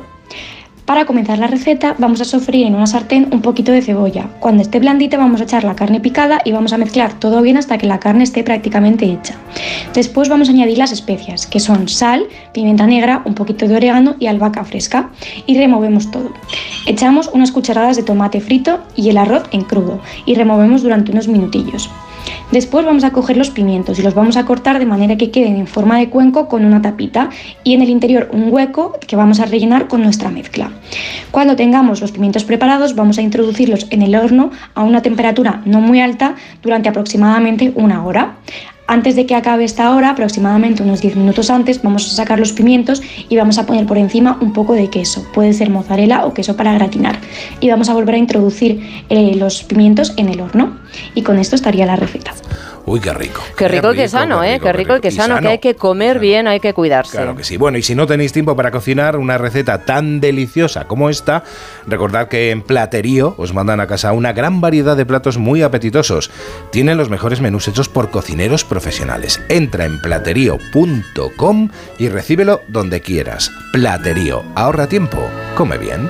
Para 0.90 1.06
comenzar 1.06 1.38
la 1.38 1.46
receta 1.46 1.94
vamos 2.00 2.20
a 2.20 2.26
sofreír 2.26 2.66
en 2.66 2.74
una 2.74 2.88
sartén 2.88 3.28
un 3.32 3.44
poquito 3.44 3.72
de 3.72 3.84
cebolla. 3.84 4.28
Cuando 4.40 4.64
esté 4.64 4.80
blandita 4.80 5.18
vamos 5.18 5.40
a 5.40 5.44
echar 5.44 5.64
la 5.64 5.76
carne 5.76 6.00
picada 6.00 6.42
y 6.44 6.52
vamos 6.52 6.74
a 6.74 6.80
mezclar 6.80 7.14
todo 7.20 7.44
bien 7.44 7.58
hasta 7.58 7.78
que 7.78 7.86
la 7.86 8.00
carne 8.00 8.24
esté 8.24 8.44
prácticamente 8.44 9.06
hecha. 9.06 9.36
Después 9.94 10.30
vamos 10.30 10.50
a 10.50 10.52
añadir 10.52 10.80
las 10.80 10.92
especias, 10.92 11.46
que 11.46 11.60
son 11.60 11.88
sal, 11.90 12.26
pimienta 12.54 12.88
negra, 12.88 13.22
un 13.26 13.36
poquito 13.36 13.68
de 13.68 13.76
orégano 13.76 14.16
y 14.18 14.26
albahaca 14.26 14.64
fresca 14.64 15.12
y 15.46 15.60
removemos 15.60 16.10
todo. 16.10 16.34
Echamos 16.88 17.30
unas 17.32 17.52
cucharadas 17.52 17.96
de 17.96 18.02
tomate 18.02 18.42
frito 18.42 18.80
y 18.96 19.12
el 19.12 19.20
arroz 19.20 19.44
en 19.52 19.62
crudo 19.62 20.02
y 20.26 20.34
removemos 20.34 20.82
durante 20.82 21.12
unos 21.12 21.28
minutillos. 21.28 21.88
Después 22.52 22.86
vamos 22.86 23.04
a 23.04 23.12
coger 23.12 23.38
los 23.38 23.50
pimientos 23.50 24.00
y 24.00 24.02
los 24.02 24.16
vamos 24.16 24.38
a 24.38 24.46
cortar 24.46 24.80
de 24.80 24.86
manera 24.86 25.18
que 25.18 25.32
queden 25.32 25.56
en 25.58 25.68
forma 25.68 26.00
de 26.00 26.10
cuenco 26.10 26.48
con 26.48 26.66
una 26.66 26.82
tapita 26.82 27.30
y 27.64 27.74
en 27.74 27.82
el 27.82 27.90
interior 27.90 28.30
un 28.32 28.52
hueco 28.52 28.98
que 29.08 29.16
vamos 29.16 29.40
a 29.40 29.46
rellenar 29.46 29.88
con 29.88 30.02
nuestra 30.02 30.30
mezcla. 30.30 30.72
Cuando 31.32 31.56
tengamos 31.56 32.02
los 32.02 32.12
pimientos 32.12 32.44
preparados 32.44 32.96
vamos 32.96 33.18
a 33.18 33.22
introducirlos 33.22 33.88
en 33.90 34.02
el 34.02 34.16
horno 34.16 34.52
a 34.74 34.84
una 34.84 35.02
temperatura 35.02 35.62
no 35.66 35.82
muy 35.82 36.02
alta 36.02 36.36
durante 36.62 36.90
aproximadamente 36.90 37.72
una 37.76 38.06
hora. 38.06 38.36
Antes 38.90 39.16
de 39.16 39.28
que 39.28 39.36
acabe 39.36 39.66
esta 39.66 39.94
hora, 39.94 40.10
aproximadamente 40.10 40.82
unos 40.82 41.00
10 41.00 41.16
minutos 41.16 41.52
antes, 41.52 41.80
vamos 41.84 42.08
a 42.08 42.16
sacar 42.16 42.40
los 42.40 42.54
pimientos 42.54 43.04
y 43.30 43.38
vamos 43.38 43.60
a 43.60 43.68
poner 43.68 43.86
por 43.86 44.00
encima 44.00 44.40
un 44.42 44.52
poco 44.52 44.74
de 44.74 44.90
queso. 44.90 45.24
Puede 45.32 45.54
ser 45.54 45.70
mozzarella 45.70 46.26
o 46.26 46.34
queso 46.34 46.56
para 46.56 46.74
gratinar. 46.74 47.20
Y 47.60 47.70
vamos 47.70 47.88
a 47.90 47.94
volver 47.94 48.16
a 48.16 48.18
introducir 48.18 48.82
eh, 49.10 49.36
los 49.36 49.62
pimientos 49.62 50.14
en 50.18 50.30
el 50.30 50.42
horno. 50.42 50.80
Y 51.14 51.22
con 51.22 51.38
esto 51.38 51.56
estaría 51.56 51.86
la 51.86 51.98
receta. 51.98 52.34
Uy, 52.90 53.00
qué 53.00 53.14
rico. 53.14 53.44
Qué 53.56 53.68
rico, 53.68 53.94
y 53.94 53.98
qué 53.98 54.08
sano, 54.08 54.44
¿eh? 54.44 54.60
Qué 54.60 54.74
rico 54.74 54.98
y 54.98 55.00
qué 55.00 55.12
sano, 55.12 55.40
que 55.40 55.48
hay 55.48 55.60
que 55.60 55.76
comer 55.76 56.18
bien, 56.18 56.48
hay 56.48 56.60
que 56.60 56.74
cuidarse. 56.74 57.18
Claro 57.18 57.36
que 57.36 57.44
sí. 57.44 57.56
Bueno, 57.56 57.78
y 57.78 57.84
si 57.84 57.94
no 57.94 58.08
tenéis 58.08 58.34
tiempo 58.34 58.56
para 58.56 58.72
cocinar 58.72 59.16
una 59.18 59.38
receta 59.38 59.86
tan 59.86 60.20
deliciosa 60.20 60.86
como 60.86 61.12
esta, 61.12 61.44
recordad 61.86 62.30
que 62.30 62.50
en 62.50 62.64
Platerío 62.64 63.36
os 63.38 63.54
mandan 63.54 63.80
a 63.80 63.86
casa 63.86 64.12
una 64.12 64.34
gran 64.34 64.60
variedad 64.60 64.98
de 64.98 65.06
platos 65.06 65.38
muy 65.38 65.62
apetitosos. 65.62 66.32
Tienen 66.72 66.98
los 66.98 67.12
mejores 67.12 67.42
menús 67.42 67.68
hechos 67.68 67.90
por 67.90 68.10
cocineros 68.10 68.66
profesionales. 68.66 69.40
Entra 69.50 69.86
en 69.86 70.02
platerío.com 70.02 71.70
y 72.00 72.10
recíbelo 72.10 72.62
donde 72.70 73.02
quieras. 73.02 73.52
Platerío, 73.72 74.44
ahorra 74.56 74.88
tiempo, 74.88 75.30
come 75.56 75.78
bien. 75.78 76.10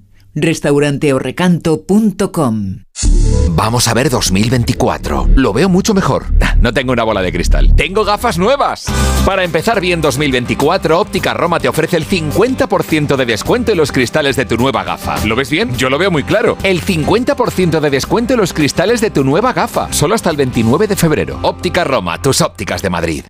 restauranteorrecanto.com 0.33 2.83
Vamos 3.53 3.87
a 3.87 3.93
ver 3.93 4.09
2024. 4.09 5.29
Lo 5.35 5.53
veo 5.53 5.69
mucho 5.69 5.93
mejor. 5.93 6.33
No 6.61 6.73
tengo 6.73 6.93
una 6.93 7.03
bola 7.03 7.23
de 7.23 7.31
cristal. 7.31 7.75
Tengo 7.75 8.05
gafas 8.05 8.37
nuevas. 8.37 8.85
Para 9.25 9.43
empezar 9.43 9.81
bien 9.81 9.99
2024, 9.99 10.99
Óptica 10.99 11.33
Roma 11.33 11.59
te 11.59 11.67
ofrece 11.67 11.97
el 11.97 12.05
50% 12.05 13.15
de 13.15 13.25
descuento 13.25 13.71
en 13.71 13.79
los 13.79 13.91
cristales 13.91 14.35
de 14.35 14.45
tu 14.45 14.57
nueva 14.57 14.83
gafa. 14.83 15.25
¿Lo 15.25 15.35
ves 15.35 15.49
bien? 15.49 15.75
Yo 15.75 15.89
lo 15.89 15.97
veo 15.97 16.11
muy 16.11 16.23
claro. 16.23 16.59
El 16.61 16.85
50% 16.85 17.79
de 17.79 17.89
descuento 17.89 18.35
en 18.35 18.41
los 18.41 18.53
cristales 18.53 19.01
de 19.01 19.09
tu 19.09 19.23
nueva 19.23 19.53
gafa. 19.53 19.91
Solo 19.91 20.13
hasta 20.13 20.29
el 20.29 20.37
29 20.37 20.85
de 20.85 20.95
febrero. 20.95 21.39
Óptica 21.41 21.83
Roma, 21.83 22.21
tus 22.21 22.41
ópticas 22.41 22.83
de 22.83 22.91
Madrid. 22.91 23.23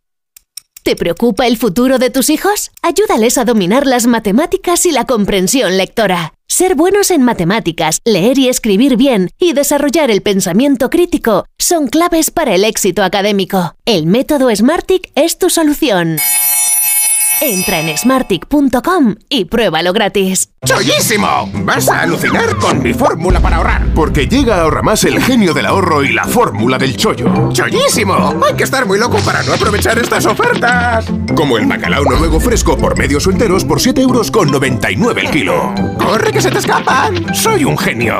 ¿Te 0.83 0.97
preocupa 0.97 1.47
el 1.47 1.55
futuro 1.55 1.99
de 1.99 2.09
tus 2.09 2.29
hijos? 2.29 2.71
Ayúdales 2.81 3.37
a 3.37 3.45
dominar 3.45 3.87
las 3.87 4.07
matemáticas 4.07 4.85
y 4.85 4.91
la 4.91 5.05
comprensión 5.05 5.77
lectora. 5.77 6.33
Ser 6.53 6.75
buenos 6.75 7.11
en 7.11 7.23
matemáticas, 7.23 8.01
leer 8.03 8.37
y 8.37 8.49
escribir 8.49 8.97
bien 8.97 9.29
y 9.39 9.53
desarrollar 9.53 10.11
el 10.11 10.21
pensamiento 10.21 10.89
crítico 10.89 11.45
son 11.57 11.87
claves 11.87 12.29
para 12.29 12.53
el 12.53 12.65
éxito 12.65 13.03
académico. 13.03 13.73
El 13.85 14.05
método 14.05 14.53
Smartick 14.53 15.13
es 15.15 15.37
tu 15.37 15.49
solución. 15.49 16.17
Entra 17.43 17.79
en 17.79 17.97
smartick.com 17.97 19.15
y 19.27 19.45
pruébalo 19.45 19.93
gratis. 19.93 20.51
¡Chollísimo! 20.63 21.49
Vas 21.63 21.89
a 21.89 22.01
alucinar 22.01 22.55
con 22.57 22.83
mi 22.83 22.93
fórmula 22.93 23.39
para 23.39 23.57
ahorrar. 23.57 23.87
Porque 23.95 24.27
llega 24.27 24.57
a 24.57 24.61
Ahorra 24.61 24.83
Más 24.83 25.03
el 25.05 25.19
genio 25.23 25.51
del 25.51 25.65
ahorro 25.65 26.03
y 26.03 26.13
la 26.13 26.25
fórmula 26.25 26.77
del 26.77 26.95
chollo. 26.95 27.49
¡Chollísimo! 27.51 28.35
Hay 28.47 28.53
que 28.55 28.63
estar 28.63 28.85
muy 28.85 28.99
loco 28.99 29.17
para 29.25 29.41
no 29.41 29.53
aprovechar 29.53 29.97
estas 29.97 30.27
ofertas. 30.27 31.05
Como 31.35 31.57
el 31.57 31.65
bacalao 31.65 32.03
noruego 32.03 32.39
fresco 32.39 32.77
por 32.77 32.95
medios 32.95 33.25
enteros 33.25 33.65
por 33.65 33.81
7 33.81 33.99
euros 34.01 34.29
con 34.29 34.51
99 34.51 35.21
el 35.21 35.31
kilo. 35.31 35.73
¡Corre 35.97 36.31
que 36.31 36.41
se 36.41 36.51
te 36.51 36.59
escapan! 36.59 37.33
¡Soy 37.33 37.65
un 37.65 37.75
genio! 37.75 38.19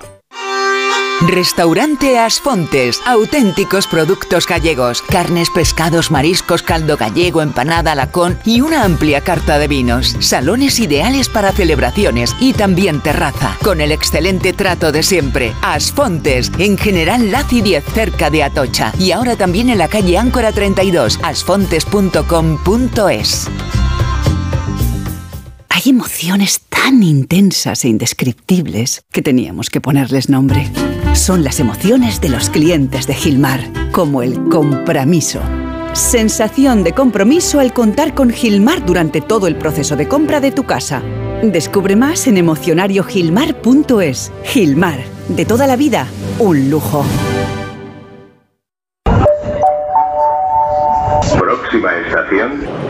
Restaurante 1.27 2.17
Asfontes. 2.17 2.99
Auténticos 3.05 3.85
productos 3.85 4.47
gallegos. 4.47 5.03
Carnes, 5.03 5.51
pescados, 5.51 6.09
mariscos, 6.09 6.63
caldo 6.63 6.97
gallego, 6.97 7.43
empanada, 7.43 7.93
lacón 7.93 8.39
y 8.43 8.61
una 8.61 8.83
amplia 8.83 9.21
carta 9.21 9.59
de 9.59 9.67
vinos. 9.67 10.17
Salones 10.19 10.79
ideales 10.79 11.29
para 11.29 11.51
celebraciones 11.51 12.35
y 12.39 12.53
también 12.53 13.01
terraza. 13.01 13.55
Con 13.63 13.81
el 13.81 13.91
excelente 13.91 14.53
trato 14.53 14.91
de 14.91 15.03
siempre. 15.03 15.53
Asfontes. 15.61 16.51
En 16.57 16.75
General 16.77 17.31
Laci 17.31 17.61
10 17.61 17.85
cerca 17.85 18.31
de 18.31 18.43
Atocha. 18.43 18.91
Y 18.97 19.11
ahora 19.11 19.35
también 19.35 19.69
en 19.69 19.77
la 19.77 19.89
calle 19.89 20.17
Áncora 20.17 20.51
32. 20.51 21.19
asfontes.com.es. 21.21 23.47
Hay 25.69 25.83
emociones 25.85 26.61
tan 26.67 27.03
intensas 27.03 27.85
e 27.85 27.89
indescriptibles 27.89 29.03
que 29.11 29.21
teníamos 29.21 29.69
que 29.69 29.81
ponerles 29.81 30.29
nombre. 30.29 30.71
Son 31.13 31.43
las 31.43 31.59
emociones 31.59 32.21
de 32.21 32.29
los 32.29 32.49
clientes 32.49 33.05
de 33.05 33.13
Gilmar, 33.13 33.59
como 33.91 34.21
el 34.23 34.47
compromiso. 34.49 35.41
Sensación 35.91 36.83
de 36.83 36.93
compromiso 36.93 37.59
al 37.59 37.73
contar 37.73 38.15
con 38.15 38.29
Gilmar 38.29 38.85
durante 38.85 39.19
todo 39.19 39.47
el 39.47 39.57
proceso 39.57 39.97
de 39.97 40.07
compra 40.07 40.39
de 40.39 40.51
tu 40.51 40.63
casa. 40.63 41.03
Descubre 41.43 41.97
más 41.97 42.27
en 42.27 42.37
emocionariogilmar.es. 42.37 44.31
Gilmar, 44.45 44.99
de 45.27 45.45
toda 45.45 45.67
la 45.67 45.75
vida, 45.75 46.07
un 46.39 46.69
lujo. 46.69 47.03
Próxima 51.37 51.91
estación. 52.07 52.80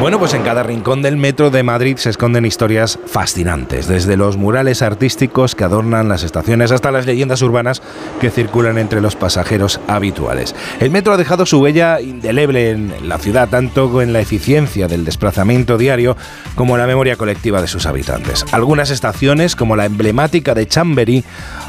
Bueno, 0.00 0.18
pues 0.18 0.32
en 0.32 0.42
cada 0.42 0.62
rincón 0.62 1.02
del 1.02 1.18
metro 1.18 1.50
de 1.50 1.62
Madrid 1.62 1.98
se 1.98 2.08
esconden 2.08 2.46
historias 2.46 2.98
fascinantes, 3.04 3.86
desde 3.86 4.16
los 4.16 4.38
murales 4.38 4.80
artísticos 4.80 5.54
que 5.54 5.64
adornan 5.64 6.08
las 6.08 6.22
estaciones 6.22 6.72
hasta 6.72 6.90
las 6.90 7.04
leyendas 7.04 7.42
urbanas 7.42 7.82
que 8.18 8.30
circulan 8.30 8.78
entre 8.78 9.02
los 9.02 9.14
pasajeros 9.14 9.78
habituales. 9.88 10.54
El 10.80 10.90
metro 10.90 11.12
ha 11.12 11.18
dejado 11.18 11.44
su 11.44 11.60
huella 11.60 12.00
indeleble 12.00 12.70
en 12.70 13.10
la 13.10 13.18
ciudad, 13.18 13.50
tanto 13.50 14.00
en 14.00 14.14
la 14.14 14.20
eficiencia 14.20 14.88
del 14.88 15.04
desplazamiento 15.04 15.76
diario 15.76 16.16
como 16.54 16.76
en 16.76 16.80
la 16.80 16.86
memoria 16.86 17.16
colectiva 17.16 17.60
de 17.60 17.68
sus 17.68 17.84
habitantes. 17.84 18.46
Algunas 18.52 18.88
estaciones, 18.88 19.54
como 19.54 19.76
la 19.76 19.84
emblemática 19.84 20.54
de 20.54 20.66
Chamberí, 20.66 21.24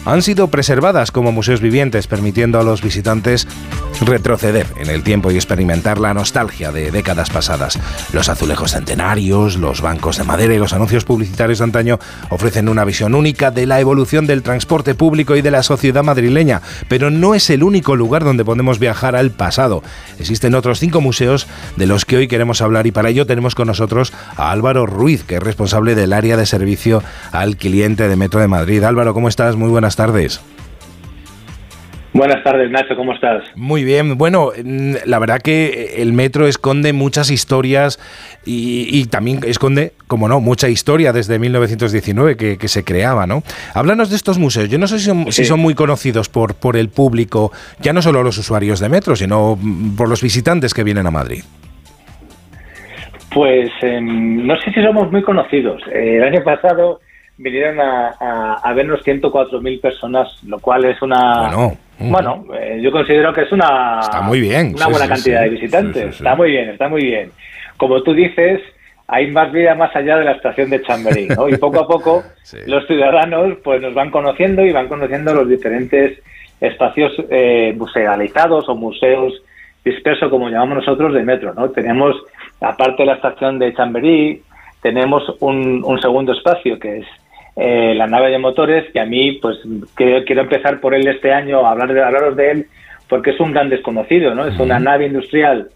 han 0.05 0.21
sido 0.21 0.47
preservadas 0.47 1.11
como 1.11 1.33
museos 1.33 1.59
vivientes, 1.59 2.07
permitiendo 2.07 2.61
a 2.61 2.63
los 2.63 2.81
visitantes 2.81 3.45
retroceder 3.99 4.67
en 4.77 4.89
el 4.89 5.03
tiempo 5.03 5.31
y 5.31 5.35
experimentar 5.35 5.99
la 5.99 6.13
nostalgia 6.13 6.71
de 6.71 6.91
décadas 6.91 7.29
pasadas. 7.29 7.77
Azulejos 8.29 8.71
centenarios, 8.71 9.57
los 9.57 9.81
bancos 9.81 10.17
de 10.17 10.23
madera 10.23 10.53
y 10.53 10.57
los 10.57 10.73
anuncios 10.73 11.05
publicitarios 11.05 11.59
de 11.59 11.65
antaño 11.65 11.99
ofrecen 12.29 12.69
una 12.69 12.85
visión 12.85 13.15
única 13.15 13.51
de 13.51 13.65
la 13.65 13.79
evolución 13.79 14.27
del 14.27 14.43
transporte 14.43 14.95
público 14.95 15.35
y 15.35 15.41
de 15.41 15.51
la 15.51 15.63
sociedad 15.63 16.03
madrileña, 16.03 16.61
pero 16.87 17.09
no 17.09 17.35
es 17.35 17.49
el 17.49 17.63
único 17.63 17.95
lugar 17.95 18.23
donde 18.23 18.45
podemos 18.45 18.79
viajar 18.79 19.15
al 19.15 19.31
pasado. 19.31 19.83
Existen 20.19 20.55
otros 20.55 20.79
cinco 20.79 21.01
museos 21.01 21.47
de 21.75 21.87
los 21.87 22.05
que 22.05 22.17
hoy 22.17 22.27
queremos 22.27 22.61
hablar 22.61 22.87
y 22.87 22.91
para 22.91 23.09
ello 23.09 23.25
tenemos 23.25 23.55
con 23.55 23.67
nosotros 23.67 24.13
a 24.35 24.51
Álvaro 24.51 24.85
Ruiz, 24.85 25.23
que 25.23 25.35
es 25.35 25.43
responsable 25.43 25.95
del 25.95 26.13
área 26.13 26.37
de 26.37 26.45
servicio 26.45 27.03
al 27.31 27.57
cliente 27.57 28.07
de 28.07 28.15
Metro 28.15 28.39
de 28.39 28.47
Madrid. 28.47 28.83
Álvaro, 28.83 29.13
¿cómo 29.13 29.29
estás? 29.29 29.55
Muy 29.55 29.69
buenas 29.69 29.95
tardes. 29.95 30.41
Buenas 32.13 32.43
tardes, 32.43 32.69
Nacho, 32.69 32.97
¿cómo 32.97 33.13
estás? 33.13 33.43
Muy 33.55 33.85
bien. 33.85 34.17
Bueno, 34.17 34.49
la 35.05 35.17
verdad 35.17 35.39
que 35.41 36.01
el 36.01 36.11
metro 36.11 36.45
esconde 36.45 36.91
muchas 36.91 37.31
historias 37.31 37.99
y, 38.45 39.05
también 39.05 39.39
esconde, 39.45 39.93
como 40.07 40.27
no, 40.27 40.41
mucha 40.41 40.67
historia 40.67 41.13
desde 41.13 41.39
1919 41.39 42.35
que, 42.35 42.57
que, 42.57 42.67
se 42.67 42.83
creaba, 42.83 43.27
¿no? 43.27 43.43
Háblanos 43.73 44.09
de 44.09 44.17
estos 44.17 44.39
museos. 44.39 44.67
Yo 44.67 44.77
no 44.77 44.87
sé 44.87 44.99
si 44.99 45.05
son, 45.05 45.31
si 45.31 45.45
son 45.45 45.61
muy 45.61 45.73
conocidos 45.73 46.27
por, 46.27 46.55
por 46.55 46.75
el 46.75 46.89
público, 46.89 47.53
ya 47.79 47.93
no 47.93 48.01
solo 48.01 48.23
los 48.23 48.37
usuarios 48.37 48.81
de 48.81 48.89
metro, 48.89 49.15
sino 49.15 49.57
por 49.95 50.09
los 50.09 50.21
visitantes 50.21 50.73
que 50.73 50.83
vienen 50.83 51.07
a 51.07 51.11
Madrid. 51.11 51.43
Pues 53.33 53.69
eh, 53.83 54.01
no 54.01 54.59
sé 54.59 54.73
si 54.73 54.83
somos 54.83 55.09
muy 55.13 55.23
conocidos. 55.23 55.81
Eh, 55.87 56.17
el 56.17 56.23
año 56.23 56.43
pasado 56.43 56.99
vinieron 57.37 57.79
a, 57.79 58.15
a, 58.19 58.53
a 58.55 58.73
vernos 58.73 58.99
104.000 59.05 59.79
personas, 59.79 60.27
lo 60.45 60.59
cual 60.59 60.83
es 60.83 61.01
una... 61.01 61.47
Bueno, 61.47 61.77
bueno 62.09 62.45
eh, 62.53 62.79
yo 62.81 62.91
considero 62.91 63.33
que 63.33 63.41
es 63.41 63.51
una, 63.51 63.99
está 64.01 64.21
muy 64.21 64.41
bien. 64.41 64.73
una 64.75 64.85
sí, 64.85 64.91
buena 64.91 65.05
sí, 65.05 65.11
cantidad 65.11 65.37
sí. 65.39 65.43
de 65.43 65.49
visitantes. 65.49 66.15
Está 66.15 66.35
muy 66.35 66.51
bien, 66.51 66.69
está 66.69 66.87
muy 66.89 67.03
bien. 67.03 67.31
Como 67.77 68.01
tú 68.03 68.13
dices, 68.13 68.61
hay 69.07 69.29
más 69.31 69.51
vida 69.51 69.75
más 69.75 69.95
allá 69.95 70.17
de 70.17 70.25
la 70.25 70.31
estación 70.31 70.69
de 70.69 70.81
Chamberí, 70.83 71.27
¿no? 71.27 71.49
Y 71.49 71.57
poco 71.57 71.81
a 71.81 71.87
poco 71.87 72.23
los 72.65 72.87
ciudadanos 72.87 73.57
pues 73.63 73.81
nos 73.81 73.93
van 73.93 74.09
conociendo 74.09 74.65
y 74.65 74.71
van 74.71 74.87
conociendo 74.87 75.33
los 75.33 75.47
diferentes 75.47 76.19
espacios 76.59 77.13
eh, 77.29 77.73
musealizados 77.77 78.69
o 78.69 78.75
museos 78.75 79.33
dispersos, 79.83 80.29
como 80.29 80.49
llamamos 80.49 80.77
nosotros, 80.77 81.13
de 81.13 81.23
metro, 81.23 81.53
¿no? 81.53 81.69
Tenemos, 81.71 82.15
aparte 82.59 83.03
de 83.03 83.07
la 83.07 83.15
estación 83.15 83.57
de 83.59 83.73
Chamberí, 83.73 84.41
tenemos 84.81 85.23
un, 85.39 85.83
un 85.83 85.99
segundo 85.99 86.33
espacio 86.33 86.79
que 86.79 86.99
es 86.99 87.05
eh, 87.55 87.93
la 87.95 88.07
nave 88.07 88.31
de 88.31 88.39
motores, 88.39 88.91
que 88.91 88.99
a 88.99 89.05
mí, 89.05 89.33
pues, 89.41 89.57
que, 89.97 90.23
quiero 90.25 90.41
empezar 90.41 90.79
por 90.79 90.93
él 90.93 91.07
este 91.07 91.33
año, 91.33 91.65
a 91.65 91.71
hablar 91.71 91.93
de, 91.93 92.03
hablaros 92.03 92.35
de 92.35 92.51
él, 92.51 92.67
porque 93.07 93.31
es 93.31 93.39
un 93.39 93.51
gran 93.51 93.69
desconocido, 93.69 94.33
¿no? 94.33 94.45
Es 94.45 94.57
una 94.57 94.79
nave 94.79 95.07
industrial 95.07 95.69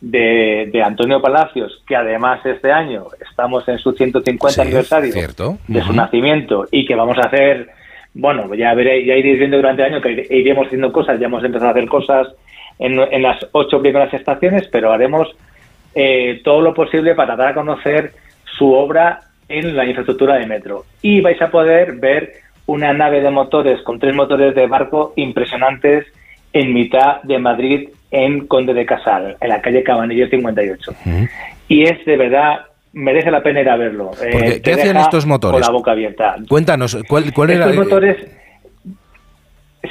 de, 0.00 0.68
de 0.70 0.82
Antonio 0.82 1.22
Palacios, 1.22 1.82
que 1.86 1.96
además 1.96 2.44
este 2.44 2.70
año 2.70 3.06
estamos 3.26 3.66
en 3.68 3.78
su 3.78 3.92
150 3.92 4.52
Sí, 4.54 4.60
aniversario 4.60 5.12
cierto. 5.12 5.58
de 5.68 5.80
su 5.80 5.92
nacimiento 5.92 6.66
y 6.70 6.84
que 6.84 6.94
vamos 6.94 7.16
a 7.18 7.28
hacer, 7.28 7.70
bueno, 8.12 8.52
ya 8.54 8.74
veréis, 8.74 9.06
ya 9.06 9.14
iréis 9.14 9.38
viendo 9.38 9.56
durante 9.56 9.82
el 9.82 9.94
año 9.94 10.02
que 10.02 10.26
iremos 10.28 10.66
haciendo 10.66 10.92
cosas, 10.92 11.18
ya 11.18 11.26
hemos 11.26 11.42
empezado 11.44 11.68
a 11.68 11.70
hacer 11.70 11.88
cosas 11.88 12.28
en, 12.78 13.00
en 13.00 13.22
las 13.22 13.46
ocho 13.52 13.80
primeras 13.80 14.12
estaciones, 14.12 14.68
pero 14.70 14.92
haremos 14.92 15.28
eh, 15.94 16.40
todo 16.44 16.60
lo 16.60 16.74
posible 16.74 17.14
para 17.14 17.36
dar 17.36 17.48
a 17.48 17.54
conocer 17.54 18.12
su 18.44 18.72
obra 18.72 19.20
en 19.48 19.76
la 19.76 19.84
infraestructura 19.84 20.36
de 20.36 20.46
metro. 20.46 20.84
Y 21.02 21.20
vais 21.20 21.40
a 21.40 21.50
poder 21.50 21.96
ver 21.96 22.32
una 22.66 22.92
nave 22.92 23.20
de 23.20 23.30
motores 23.30 23.82
con 23.82 23.98
tres 23.98 24.14
motores 24.14 24.54
de 24.54 24.66
barco 24.66 25.12
impresionantes 25.16 26.06
en 26.52 26.72
mitad 26.72 27.22
de 27.22 27.38
Madrid, 27.38 27.88
en 28.10 28.46
Conde 28.46 28.74
de 28.74 28.86
Casal, 28.86 29.36
en 29.40 29.48
la 29.48 29.60
calle 29.60 29.82
Cabanillo 29.82 30.28
58. 30.28 30.92
Y 31.68 31.82
es 31.84 32.04
de 32.04 32.16
verdad, 32.16 32.66
merece 32.92 33.30
la 33.30 33.42
pena 33.42 33.60
ir 33.60 33.68
a 33.68 33.76
verlo. 33.76 34.10
Eh, 34.22 34.28
Porque, 34.32 34.62
¿qué 34.62 34.72
hacían 34.72 34.98
estos 34.98 35.26
motores? 35.26 35.60
Con 35.60 35.72
la 35.72 35.78
boca 35.78 35.92
abierta. 35.92 36.36
Cuéntanos, 36.48 36.98
¿cuál, 37.08 37.32
cuál 37.32 37.50
era? 37.50 37.70
Estos 37.70 37.84
motores 37.84 38.16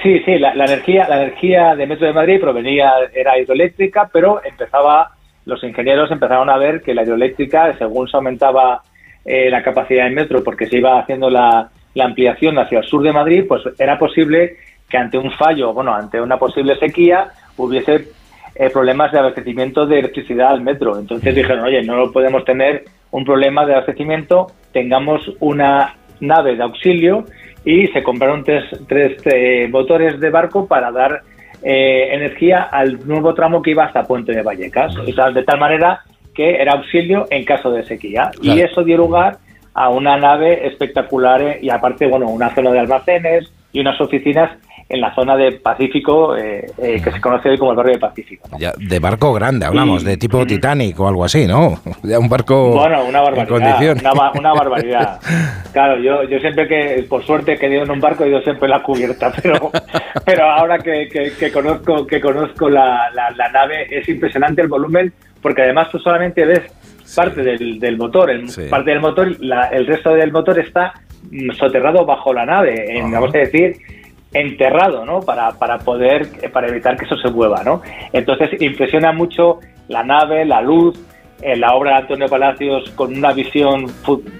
Sí, 0.01 0.19
sí, 0.19 0.39
la, 0.39 0.55
la 0.55 0.65
energía, 0.65 1.07
la 1.09 1.23
energía 1.23 1.75
de 1.75 1.85
Metro 1.85 2.07
de 2.07 2.13
Madrid 2.13 2.39
provenía, 2.39 2.93
era 3.13 3.37
hidroeléctrica, 3.37 4.09
pero 4.11 4.41
empezaba, 4.43 5.11
los 5.45 5.61
ingenieros 5.63 6.09
empezaron 6.09 6.49
a 6.49 6.57
ver 6.57 6.81
que 6.81 6.93
la 6.93 7.03
hidroeléctrica, 7.03 7.77
según 7.77 8.07
se 8.07 8.15
aumentaba 8.15 8.81
eh, 9.25 9.49
la 9.49 9.61
capacidad 9.61 10.05
del 10.05 10.13
metro, 10.13 10.43
porque 10.43 10.67
se 10.67 10.77
iba 10.77 10.99
haciendo 10.99 11.29
la, 11.29 11.69
la 11.93 12.05
ampliación 12.05 12.57
hacia 12.59 12.79
el 12.79 12.85
sur 12.85 13.03
de 13.03 13.11
Madrid, 13.13 13.45
pues 13.47 13.61
era 13.79 13.97
posible 13.99 14.57
que 14.89 14.97
ante 14.97 15.17
un 15.17 15.31
fallo, 15.31 15.73
bueno, 15.73 15.93
ante 15.93 16.19
una 16.19 16.37
posible 16.37 16.75
sequía, 16.77 17.29
hubiese 17.57 18.07
eh, 18.55 18.69
problemas 18.69 19.11
de 19.11 19.19
abastecimiento 19.19 19.85
de 19.85 19.99
electricidad 19.99 20.49
al 20.49 20.61
metro. 20.61 20.99
Entonces 20.99 21.33
dijeron, 21.33 21.63
oye, 21.63 21.81
no 21.83 22.11
podemos 22.11 22.43
tener 22.43 22.83
un 23.11 23.23
problema 23.23 23.65
de 23.65 23.73
abastecimiento, 23.73 24.47
tengamos 24.73 25.31
una 25.39 25.95
nave 26.19 26.55
de 26.55 26.63
auxilio 26.63 27.25
y 27.63 27.87
se 27.87 28.03
compraron 28.03 28.43
tres, 28.43 28.65
tres 28.87 29.21
eh, 29.25 29.67
motores 29.69 30.19
de 30.19 30.29
barco 30.29 30.67
para 30.67 30.91
dar 30.91 31.21
eh, 31.63 32.09
energía 32.11 32.63
al 32.63 33.07
nuevo 33.07 33.33
tramo 33.33 33.61
que 33.61 33.71
iba 33.71 33.85
hasta 33.85 34.03
Puente 34.03 34.31
de 34.33 34.41
Vallecas, 34.41 34.93
y 35.05 35.13
tal- 35.13 35.33
de 35.33 35.43
tal 35.43 35.59
manera 35.59 36.01
que 36.33 36.61
era 36.61 36.73
auxilio 36.73 37.25
en 37.29 37.43
caso 37.45 37.71
de 37.71 37.83
sequía. 37.83 38.31
Y 38.41 38.59
eso 38.61 38.83
dio 38.83 38.97
lugar 38.97 39.37
a 39.73 39.89
una 39.89 40.17
nave 40.17 40.67
espectacular 40.67 41.41
eh, 41.41 41.59
y 41.61 41.69
aparte, 41.69 42.05
bueno, 42.07 42.27
una 42.29 42.53
zona 42.53 42.71
de 42.71 42.79
almacenes 42.79 43.51
y 43.71 43.79
unas 43.79 43.99
oficinas 44.01 44.51
en 44.89 44.99
la 44.99 45.15
zona 45.15 45.37
de 45.37 45.53
Pacífico, 45.53 46.35
eh, 46.35 46.65
eh, 46.77 47.01
que 47.01 47.11
se 47.13 47.21
conoce 47.21 47.47
hoy 47.47 47.57
como 47.57 47.71
el 47.71 47.77
barrio 47.77 47.93
de 47.93 47.99
Pacífico. 47.99 48.49
Ya, 48.59 48.73
de 48.77 48.99
barco 48.99 49.31
grande 49.31 49.65
hablamos, 49.65 50.03
Y- 50.03 50.05
de 50.07 50.17
tipo 50.17 50.45
Titanic 50.45 50.99
o 50.99 51.07
algo 51.07 51.23
así, 51.23 51.47
¿no? 51.47 51.79
Ya 52.03 52.19
un 52.19 52.27
barco 52.27 52.71
Bueno, 52.71 53.05
una 53.05 53.19
en 53.19 53.23
barbaridad. 53.23 53.47
condiciones. 53.47 54.03
Una, 54.03 54.31
una 54.31 54.53
barbaridad. 54.53 55.19
Claro, 55.71 55.97
yo, 56.01 56.23
yo 56.23 56.37
siempre 56.39 56.67
que, 56.67 57.05
por 57.07 57.25
suerte, 57.25 57.57
que 57.57 57.67
he 57.67 57.71
ido 57.73 57.83
en 57.83 57.91
un 57.91 58.01
barco, 58.01 58.25
he 58.25 58.27
ido 58.27 58.41
siempre 58.41 58.65
en 58.65 58.71
la 58.71 58.83
cubierta, 58.83 59.31
pero, 59.41 59.71
pero 60.25 60.43
ahora 60.43 60.77
que, 60.79 61.07
que- 61.07 61.31
que 61.39 61.49
conozco, 61.49 62.05
que 62.05 62.19
conozco 62.19 62.69
la, 62.69 63.09
la- 63.15 63.31
la 63.31 63.47
nave, 63.53 63.87
es 63.89 64.09
impresionante 64.09 64.61
el 64.61 64.67
volumen, 64.67 65.13
porque 65.41 65.63
además 65.63 65.89
tú 65.91 65.99
solamente 65.99 66.45
ves 66.45 66.61
parte 67.15 67.41
del, 67.43 67.79
del 67.79 67.97
motor, 67.97 68.29
el- 68.29 68.47
Sí. 68.49 68.63
parte 68.69 68.91
del 68.91 68.99
motor, 69.01 69.35
la- 69.39 69.67
el 69.67 69.85
resto 69.87 70.13
del 70.13 70.31
motor 70.31 70.59
está 70.59 70.93
mm, 71.29 71.51
soterrado 71.51 72.05
bajo 72.05 72.33
la 72.33 72.45
nave, 72.45 72.97
en, 72.97 73.11
vamos 73.11 73.33
a 73.35 73.37
decir, 73.39 73.75
enterrado, 74.33 75.05
¿no? 75.05 75.19
Para, 75.21 75.51
para 75.51 75.77
poder, 75.79 76.27
para 76.51 76.67
evitar 76.67 76.97
que 76.97 77.05
eso 77.05 77.17
se 77.17 77.29
mueva, 77.29 77.63
¿no? 77.63 77.81
Entonces 78.13 78.59
impresiona 78.61 79.11
mucho 79.11 79.59
la 79.87 80.03
nave, 80.03 80.45
la 80.45 80.61
luz, 80.61 80.97
eh, 81.41 81.55
la 81.57 81.73
obra 81.75 81.91
de 81.91 81.97
Antonio 81.97 82.27
Palacios 82.27 82.89
con 82.91 83.15
una 83.15 83.33
visión 83.33 83.85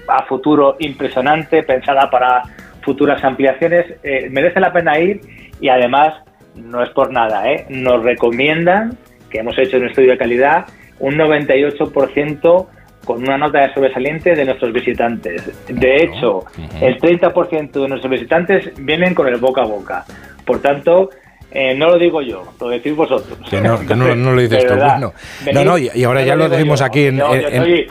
a 0.08 0.24
futuro 0.24 0.76
impresionante, 0.78 1.62
pensada 1.62 2.08
para 2.10 2.42
futuras 2.80 3.22
ampliaciones. 3.22 3.86
Eh, 4.02 4.28
merece 4.30 4.60
la 4.60 4.72
pena 4.72 4.98
ir 4.98 5.20
y 5.60 5.68
además, 5.68 6.14
no 6.56 6.82
es 6.82 6.88
por 6.90 7.12
nada, 7.12 7.50
¿eh? 7.52 7.66
nos 7.68 8.02
recomiendan, 8.02 8.96
que 9.30 9.38
hemos 9.38 9.58
hecho 9.58 9.76
un 9.76 9.86
estudio 9.86 10.12
de 10.12 10.18
calidad, 10.18 10.66
un 10.98 11.14
98% 11.14 12.66
con 13.04 13.22
una 13.22 13.36
nota 13.36 13.60
de 13.66 13.74
sobresaliente 13.74 14.34
de 14.36 14.44
nuestros 14.44 14.72
visitantes. 14.72 15.50
De 15.68 15.96
hecho, 16.04 16.44
el 16.80 16.98
30% 17.00 17.72
de 17.72 17.88
nuestros 17.88 18.10
visitantes 18.10 18.70
vienen 18.78 19.14
con 19.14 19.26
el 19.26 19.36
boca 19.38 19.62
a 19.62 19.66
boca. 19.66 20.04
Por 20.46 20.60
tanto, 20.60 21.10
eh, 21.50 21.74
no 21.74 21.88
lo 21.88 21.98
digo 21.98 22.22
yo, 22.22 22.44
lo 22.60 22.68
decís 22.68 22.94
vosotros. 22.94 23.38
Que 23.50 23.60
no, 23.60 23.78
que 23.80 23.96
no, 23.96 24.14
no 24.14 24.32
lo 24.32 24.40
dices 24.40 24.64
tú. 24.68 24.74
Bueno, 24.74 25.12
no, 25.52 25.64
no, 25.64 25.78
y, 25.78 26.04
ahora 26.04 26.20
no 26.20 26.26
ya 26.26 26.36
lo 26.36 26.48
decimos 26.48 26.78
yo. 26.80 26.86
aquí 26.86 27.06
en... 27.06 27.16
Yo- 27.18 27.34
en- 27.34 27.40
yo 27.42 27.48
en- 27.48 27.62
soy- 27.62 27.86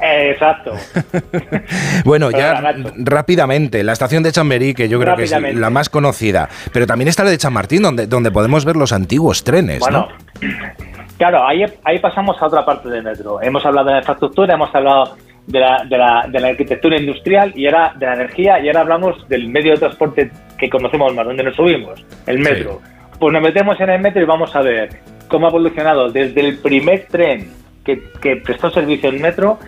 exacto. 0.00 0.72
Bueno, 2.04 2.30
ya 2.30 2.60
Nacho. 2.60 2.92
rápidamente, 2.98 3.82
la 3.82 3.92
estación 3.94 4.22
de 4.22 4.30
Chamberí, 4.30 4.74
que 4.74 4.88
yo 4.88 5.00
creo 5.00 5.16
que 5.16 5.24
es 5.24 5.30
la 5.32 5.70
más 5.70 5.88
conocida, 5.88 6.48
pero 6.72 6.86
también 6.86 7.08
está 7.08 7.24
la 7.24 7.30
de 7.30 7.38
Chamartín, 7.38 7.82
donde, 7.82 8.06
donde 8.06 8.30
podemos 8.30 8.64
ver 8.64 8.76
los 8.76 8.92
antiguos 8.92 9.42
trenes, 9.42 9.80
Bueno, 9.80 10.08
¿no? 10.40 10.48
Claro, 11.16 11.46
ahí, 11.46 11.64
ahí 11.84 11.98
pasamos 11.98 12.40
a 12.40 12.46
otra 12.46 12.64
parte 12.64 12.88
del 12.88 13.02
metro. 13.02 13.40
Hemos 13.42 13.64
hablado 13.64 13.88
de 13.88 13.92
la 13.94 13.98
infraestructura, 13.98 14.54
hemos 14.54 14.74
hablado 14.74 15.16
de 15.46 15.60
la, 15.60 15.84
de, 15.88 15.98
la, 15.98 16.26
de 16.28 16.40
la 16.40 16.48
arquitectura 16.48 16.98
industrial 16.98 17.52
y 17.54 17.66
ahora 17.66 17.92
de 17.96 18.06
la 18.06 18.14
energía 18.14 18.60
y 18.60 18.66
ahora 18.68 18.80
hablamos 18.80 19.28
del 19.28 19.48
medio 19.48 19.72
de 19.72 19.78
transporte 19.78 20.30
que 20.58 20.68
conocemos 20.68 21.14
más, 21.14 21.24
donde 21.24 21.44
nos 21.44 21.54
subimos, 21.54 22.04
el 22.26 22.38
metro. 22.38 22.80
Pues 23.18 23.32
nos 23.32 23.42
metemos 23.42 23.80
en 23.80 23.90
el 23.90 24.00
metro 24.00 24.22
y 24.22 24.26
vamos 24.26 24.54
a 24.54 24.60
ver 24.60 24.90
cómo 25.28 25.46
ha 25.46 25.50
evolucionado 25.50 26.10
desde 26.10 26.40
el 26.40 26.58
primer 26.58 27.06
tren 27.06 27.50
que, 27.84 28.02
que 28.20 28.36
prestó 28.36 28.70
servicio 28.70 29.08
en 29.10 29.22
metro 29.22 29.58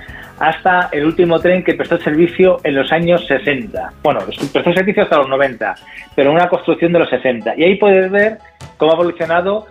hasta 0.41 0.89
el 0.93 1.05
último 1.05 1.39
tren 1.41 1.65
que 1.65 1.75
prestó 1.75 1.99
servicio 1.99 2.59
en 2.63 2.77
los 2.77 2.91
años 2.93 3.27
60. 3.27 3.93
Bueno, 4.03 4.21
prestó 4.53 4.73
servicio 4.73 5.03
hasta 5.03 5.19
los 5.19 5.29
90, 5.29 5.75
pero 6.15 6.33
una 6.33 6.49
construcción 6.49 6.93
de 6.93 7.01
los 7.01 7.11
60. 7.11 7.55
Y 7.57 7.65
ahí 7.65 7.77
puedes 7.77 8.11
ver 8.11 8.39
cómo 8.77 8.93
ha 8.93 8.95
evolucionado 8.95 9.67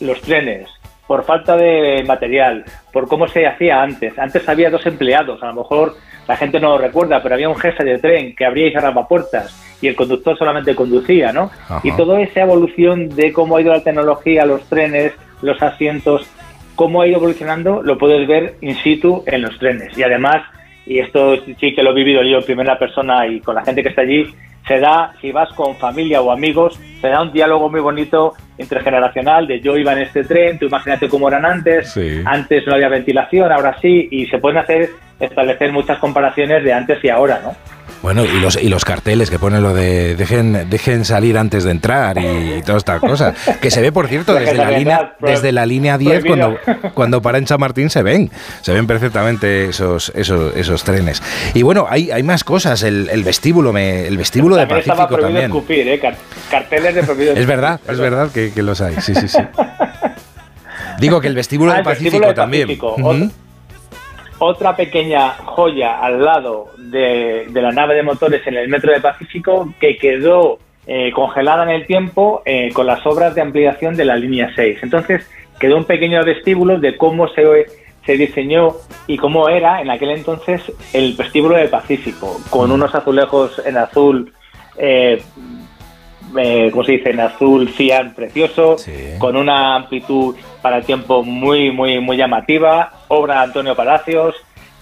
los 0.00 0.20
trenes, 0.22 0.68
por 1.08 1.24
falta 1.24 1.56
de 1.56 2.04
material, 2.06 2.64
por 2.92 3.08
cómo 3.08 3.26
se 3.26 3.46
hacía 3.46 3.82
antes. 3.82 4.16
Antes 4.18 4.48
había 4.48 4.70
dos 4.70 4.86
empleados, 4.86 5.42
a 5.42 5.46
lo 5.46 5.54
mejor 5.54 5.96
la 6.28 6.36
gente 6.36 6.60
no 6.60 6.68
lo 6.68 6.78
recuerda, 6.78 7.20
pero 7.22 7.34
había 7.34 7.48
un 7.48 7.56
jefe 7.56 7.82
de 7.82 7.98
tren 7.98 8.36
que 8.36 8.44
abría 8.44 8.68
y 8.68 8.72
cerraba 8.72 9.08
puertas 9.08 9.78
y 9.80 9.88
el 9.88 9.96
conductor 9.96 10.36
solamente 10.36 10.74
conducía, 10.74 11.32
¿no? 11.32 11.50
Ajá. 11.64 11.80
Y 11.82 11.92
toda 11.92 12.20
esa 12.20 12.42
evolución 12.42 13.08
de 13.08 13.32
cómo 13.32 13.56
ha 13.56 13.62
ido 13.62 13.72
la 13.72 13.82
tecnología, 13.82 14.44
los 14.44 14.62
trenes, 14.68 15.14
los 15.40 15.60
asientos, 15.62 16.28
cómo 16.74 17.00
ha 17.00 17.06
ido 17.06 17.16
evolucionando, 17.16 17.82
lo 17.82 17.96
puedes 17.96 18.28
ver 18.28 18.56
in 18.60 18.76
situ 18.76 19.24
en 19.26 19.42
los 19.42 19.58
trenes. 19.58 19.96
Y 19.96 20.02
además, 20.02 20.44
y 20.84 20.98
esto 20.98 21.36
sí 21.58 21.74
que 21.74 21.82
lo 21.82 21.90
he 21.92 21.94
vivido 21.94 22.22
yo 22.22 22.38
en 22.38 22.44
primera 22.44 22.78
persona 22.78 23.26
y 23.26 23.40
con 23.40 23.54
la 23.54 23.64
gente 23.64 23.82
que 23.82 23.88
está 23.88 24.02
allí, 24.02 24.26
se 24.68 24.78
da, 24.78 25.14
si 25.20 25.32
vas 25.32 25.52
con 25.54 25.74
familia 25.76 26.20
o 26.20 26.30
amigos, 26.30 26.78
se 27.00 27.08
da 27.08 27.22
un 27.22 27.32
diálogo 27.32 27.68
muy 27.70 27.80
bonito 27.80 28.34
intergeneracional 28.58 29.46
de 29.46 29.60
yo 29.60 29.76
iba 29.76 29.92
en 29.94 30.00
este 30.00 30.22
tren, 30.24 30.58
tú 30.58 30.66
imagínate 30.66 31.08
cómo 31.08 31.28
eran 31.28 31.44
antes, 31.46 31.90
Sí. 31.92 32.22
antes 32.24 32.66
no 32.66 32.74
había 32.74 32.88
ventilación, 32.88 33.50
ahora 33.50 33.76
sí, 33.80 34.08
y 34.10 34.26
se 34.26 34.38
pueden 34.38 34.58
hacer, 34.58 34.90
establecer 35.18 35.72
muchas 35.72 35.98
comparaciones 35.98 36.62
de 36.62 36.72
antes 36.72 37.02
y 37.02 37.08
ahora, 37.08 37.40
¿no? 37.42 37.54
Bueno, 38.00 38.24
y 38.24 38.40
los, 38.40 38.56
y 38.62 38.68
los 38.68 38.84
carteles 38.84 39.28
que 39.28 39.38
ponen 39.40 39.62
lo 39.62 39.74
de 39.74 40.14
dejen, 40.14 40.70
dejen 40.70 41.04
salir 41.04 41.36
antes 41.36 41.64
de 41.64 41.72
entrar 41.72 42.16
y, 42.18 42.62
todas 42.62 42.80
estas 42.80 43.00
cosas. 43.00 43.34
Que 43.60 43.70
se 43.72 43.80
ve, 43.80 43.90
por 43.90 44.06
cierto, 44.06 44.34
desde 44.38 44.54
la 44.54 44.70
línea, 44.70 45.16
desde 45.20 45.50
la 45.52 45.66
línea 45.66 45.98
10, 45.98 46.20
prohibido. 46.24 46.58
cuando, 46.64 46.92
cuando 46.94 47.22
para 47.22 47.38
en 47.38 47.44
Chamartín 47.46 47.90
se 47.90 48.02
ven. 48.02 48.30
Se 48.62 48.72
ven 48.72 48.86
perfectamente 48.86 49.70
esos, 49.70 50.12
esos, 50.14 50.54
esos 50.56 50.84
trenes. 50.84 51.22
Y 51.54 51.62
bueno, 51.62 51.86
hay, 51.90 52.10
hay 52.12 52.22
más 52.22 52.44
cosas. 52.44 52.82
El, 52.84 53.08
el 53.10 53.24
vestíbulo, 53.24 53.72
me, 53.72 54.06
el 54.06 54.16
vestíbulo 54.16 54.54
de 54.56 54.66
Pacífico 54.66 55.18
también. 55.18 55.46
escupir, 55.46 55.88
¿eh? 55.88 55.98
Car- 55.98 56.16
carteles 56.50 56.94
de 56.94 57.02
prohibido 57.02 57.34
Es 57.34 57.46
verdad, 57.46 57.80
es 57.88 57.98
verdad 57.98 58.30
que, 58.30 58.52
que 58.52 58.62
los 58.62 58.80
hay. 58.80 58.94
Sí, 59.00 59.14
sí, 59.14 59.26
sí. 59.28 59.38
Digo 61.00 61.20
que 61.20 61.28
el 61.28 61.34
vestíbulo 61.34 61.72
Ah, 61.72 61.74
de 61.74 61.80
el 61.80 61.84
Pacífico 61.84 62.34
también. 62.34 62.62
Pacífico. 62.68 62.94
Ujú. 62.94 63.30
Otra 64.38 64.76
pequeña 64.76 65.30
joya 65.44 65.98
al 65.98 66.24
lado 66.24 66.68
de, 66.78 67.46
de 67.48 67.62
la 67.62 67.72
nave 67.72 67.94
de 67.94 68.02
motores 68.02 68.46
en 68.46 68.56
el 68.56 68.68
metro 68.68 68.92
de 68.92 69.00
Pacífico 69.00 69.72
que 69.80 69.96
quedó 69.96 70.58
eh, 70.86 71.12
congelada 71.12 71.64
en 71.64 71.70
el 71.70 71.86
tiempo 71.86 72.40
eh, 72.46 72.70
con 72.72 72.86
las 72.86 73.04
obras 73.04 73.34
de 73.34 73.42
ampliación 73.42 73.94
de 73.94 74.06
la 74.06 74.16
línea 74.16 74.50
6. 74.54 74.78
Entonces 74.82 75.28
quedó 75.60 75.76
un 75.76 75.84
pequeño 75.84 76.24
vestíbulo 76.24 76.78
de 76.78 76.96
cómo 76.96 77.28
se, 77.28 77.66
se 78.06 78.16
diseñó 78.16 78.74
y 79.06 79.18
cómo 79.18 79.50
era 79.50 79.82
en 79.82 79.90
aquel 79.90 80.10
entonces 80.10 80.62
el 80.94 81.14
vestíbulo 81.14 81.56
de 81.56 81.68
Pacífico, 81.68 82.40
con 82.48 82.72
unos 82.72 82.94
azulejos 82.94 83.60
en 83.66 83.76
azul. 83.76 84.32
Eh, 84.78 85.20
eh, 86.38 86.68
¿cómo 86.70 86.84
se 86.84 86.92
dice? 86.92 87.10
En 87.10 87.20
azul 87.20 87.68
cian 87.68 88.14
precioso, 88.14 88.76
con 89.18 89.36
una 89.36 89.76
amplitud 89.76 90.36
para 90.62 90.78
el 90.78 90.84
tiempo 90.84 91.22
muy, 91.22 91.70
muy, 91.70 92.00
muy 92.00 92.16
llamativa, 92.16 92.92
obra 93.08 93.34
de 93.34 93.40
Antonio 93.44 93.74
Palacios, 93.76 94.34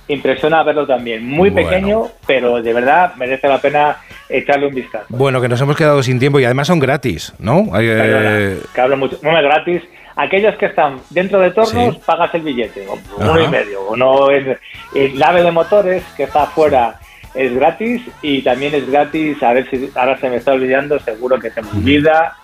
impresiona 0.09 0.63
verlo 0.63 0.87
también, 0.87 1.27
muy 1.27 1.51
Bueno. 1.51 1.69
pequeño, 1.69 2.03
pero 2.27 2.63
de 2.63 2.73
verdad 2.73 3.15
merece 3.17 3.49
la 3.49 3.59
pena 3.59 3.97
echarle 4.29 4.69
un 4.69 4.75
vistazo. 4.75 5.07
Bueno, 5.09 5.41
que 5.41 5.49
nos 5.49 5.61
hemos 5.61 5.77
quedado 5.77 6.03
sin 6.03 6.19
tiempo 6.19 6.39
y 6.39 6.45
además 6.45 6.69
son 6.69 6.79
gratis, 6.79 7.33
¿no? 7.39 7.65
Eh, 7.81 8.61
que 8.75 8.81
hablo 8.81 8.97
mucho, 8.97 9.19
no 9.23 9.37
es 9.37 9.43
gratis. 9.45 9.83
Aquellos 10.19 10.55
que 10.57 10.67
están 10.67 10.99
dentro 11.11 11.41
de 11.41 11.51
tornos, 11.51 11.95
Sí. 11.95 12.01
pagas 12.07 12.33
el 12.35 12.41
billete, 12.43 12.87
o 12.89 12.95
Ajá. 13.21 13.33
uno 13.33 13.41
y 13.43 13.49
medio. 13.49 13.83
O 13.83 13.97
no 13.97 14.31
es, 14.31 14.57
el 14.95 15.19
nave 15.19 15.43
de 15.43 15.51
motores 15.51 16.03
que 16.17 16.23
está 16.23 16.45
afuera 16.45 16.99
es 17.35 17.53
gratis 17.55 18.01
y 18.23 18.41
también 18.43 18.75
es 18.75 18.89
gratis, 18.91 19.43
a 19.43 19.53
ver 19.53 19.69
si 19.69 19.91
ahora 19.95 20.17
se 20.19 20.31
me 20.31 20.37
está 20.37 20.53
olvidando, 20.53 20.99
seguro 21.01 21.39
que 21.39 21.51
se 21.51 21.61
me 21.61 21.69
olvida. 21.69 22.35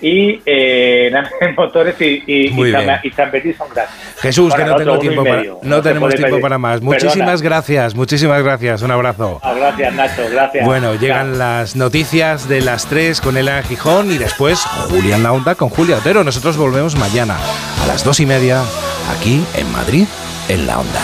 Y 0.00 0.42
eh, 0.44 1.10
motores 1.56 1.94
y, 2.00 2.22
y, 2.26 2.46
y, 2.48 2.50
son 2.52 2.70
gratis. 2.72 3.16
Jesús, 4.20 4.54
que 4.54 4.64
no 4.64 4.76
tengo 4.76 4.98
tiempo 4.98 5.24
para, 5.24 5.36
medio. 5.36 5.58
no 5.62 5.76
se 5.76 5.82
tenemos 5.82 6.10
tiempo 6.14 6.30
pedir. 6.30 6.42
para 6.42 6.58
más. 6.58 6.80
Perdona. 6.80 6.92
Muchísimas 6.92 7.42
gracias, 7.42 7.94
muchísimas 7.94 8.42
gracias. 8.42 8.82
Un 8.82 8.90
abrazo. 8.90 9.40
Ah, 9.42 9.54
Gracias, 9.54 9.94
Nacho, 9.94 10.22
gracias. 10.30 10.66
Bueno, 10.66 10.94
llegan 10.94 11.38
las 11.38 11.76
noticias 11.76 12.48
de 12.48 12.60
las 12.60 12.86
3 12.86 13.20
con 13.20 13.36
Elena 13.36 13.62
Gijón 13.62 14.10
y 14.10 14.18
después 14.18 14.60
Julián 14.90 15.22
La 15.22 15.32
Onda 15.32 15.54
con 15.54 15.70
Julia 15.70 15.96
Otero. 15.96 16.22
Nosotros 16.24 16.56
volvemos 16.56 16.96
mañana 16.96 17.36
a 17.82 17.86
las 17.86 18.04
dos 18.04 18.20
y 18.20 18.26
media 18.26 18.62
aquí 19.16 19.42
en 19.56 19.72
Madrid, 19.72 20.06
en 20.48 20.66
La 20.66 20.78
Onda. 20.78 21.00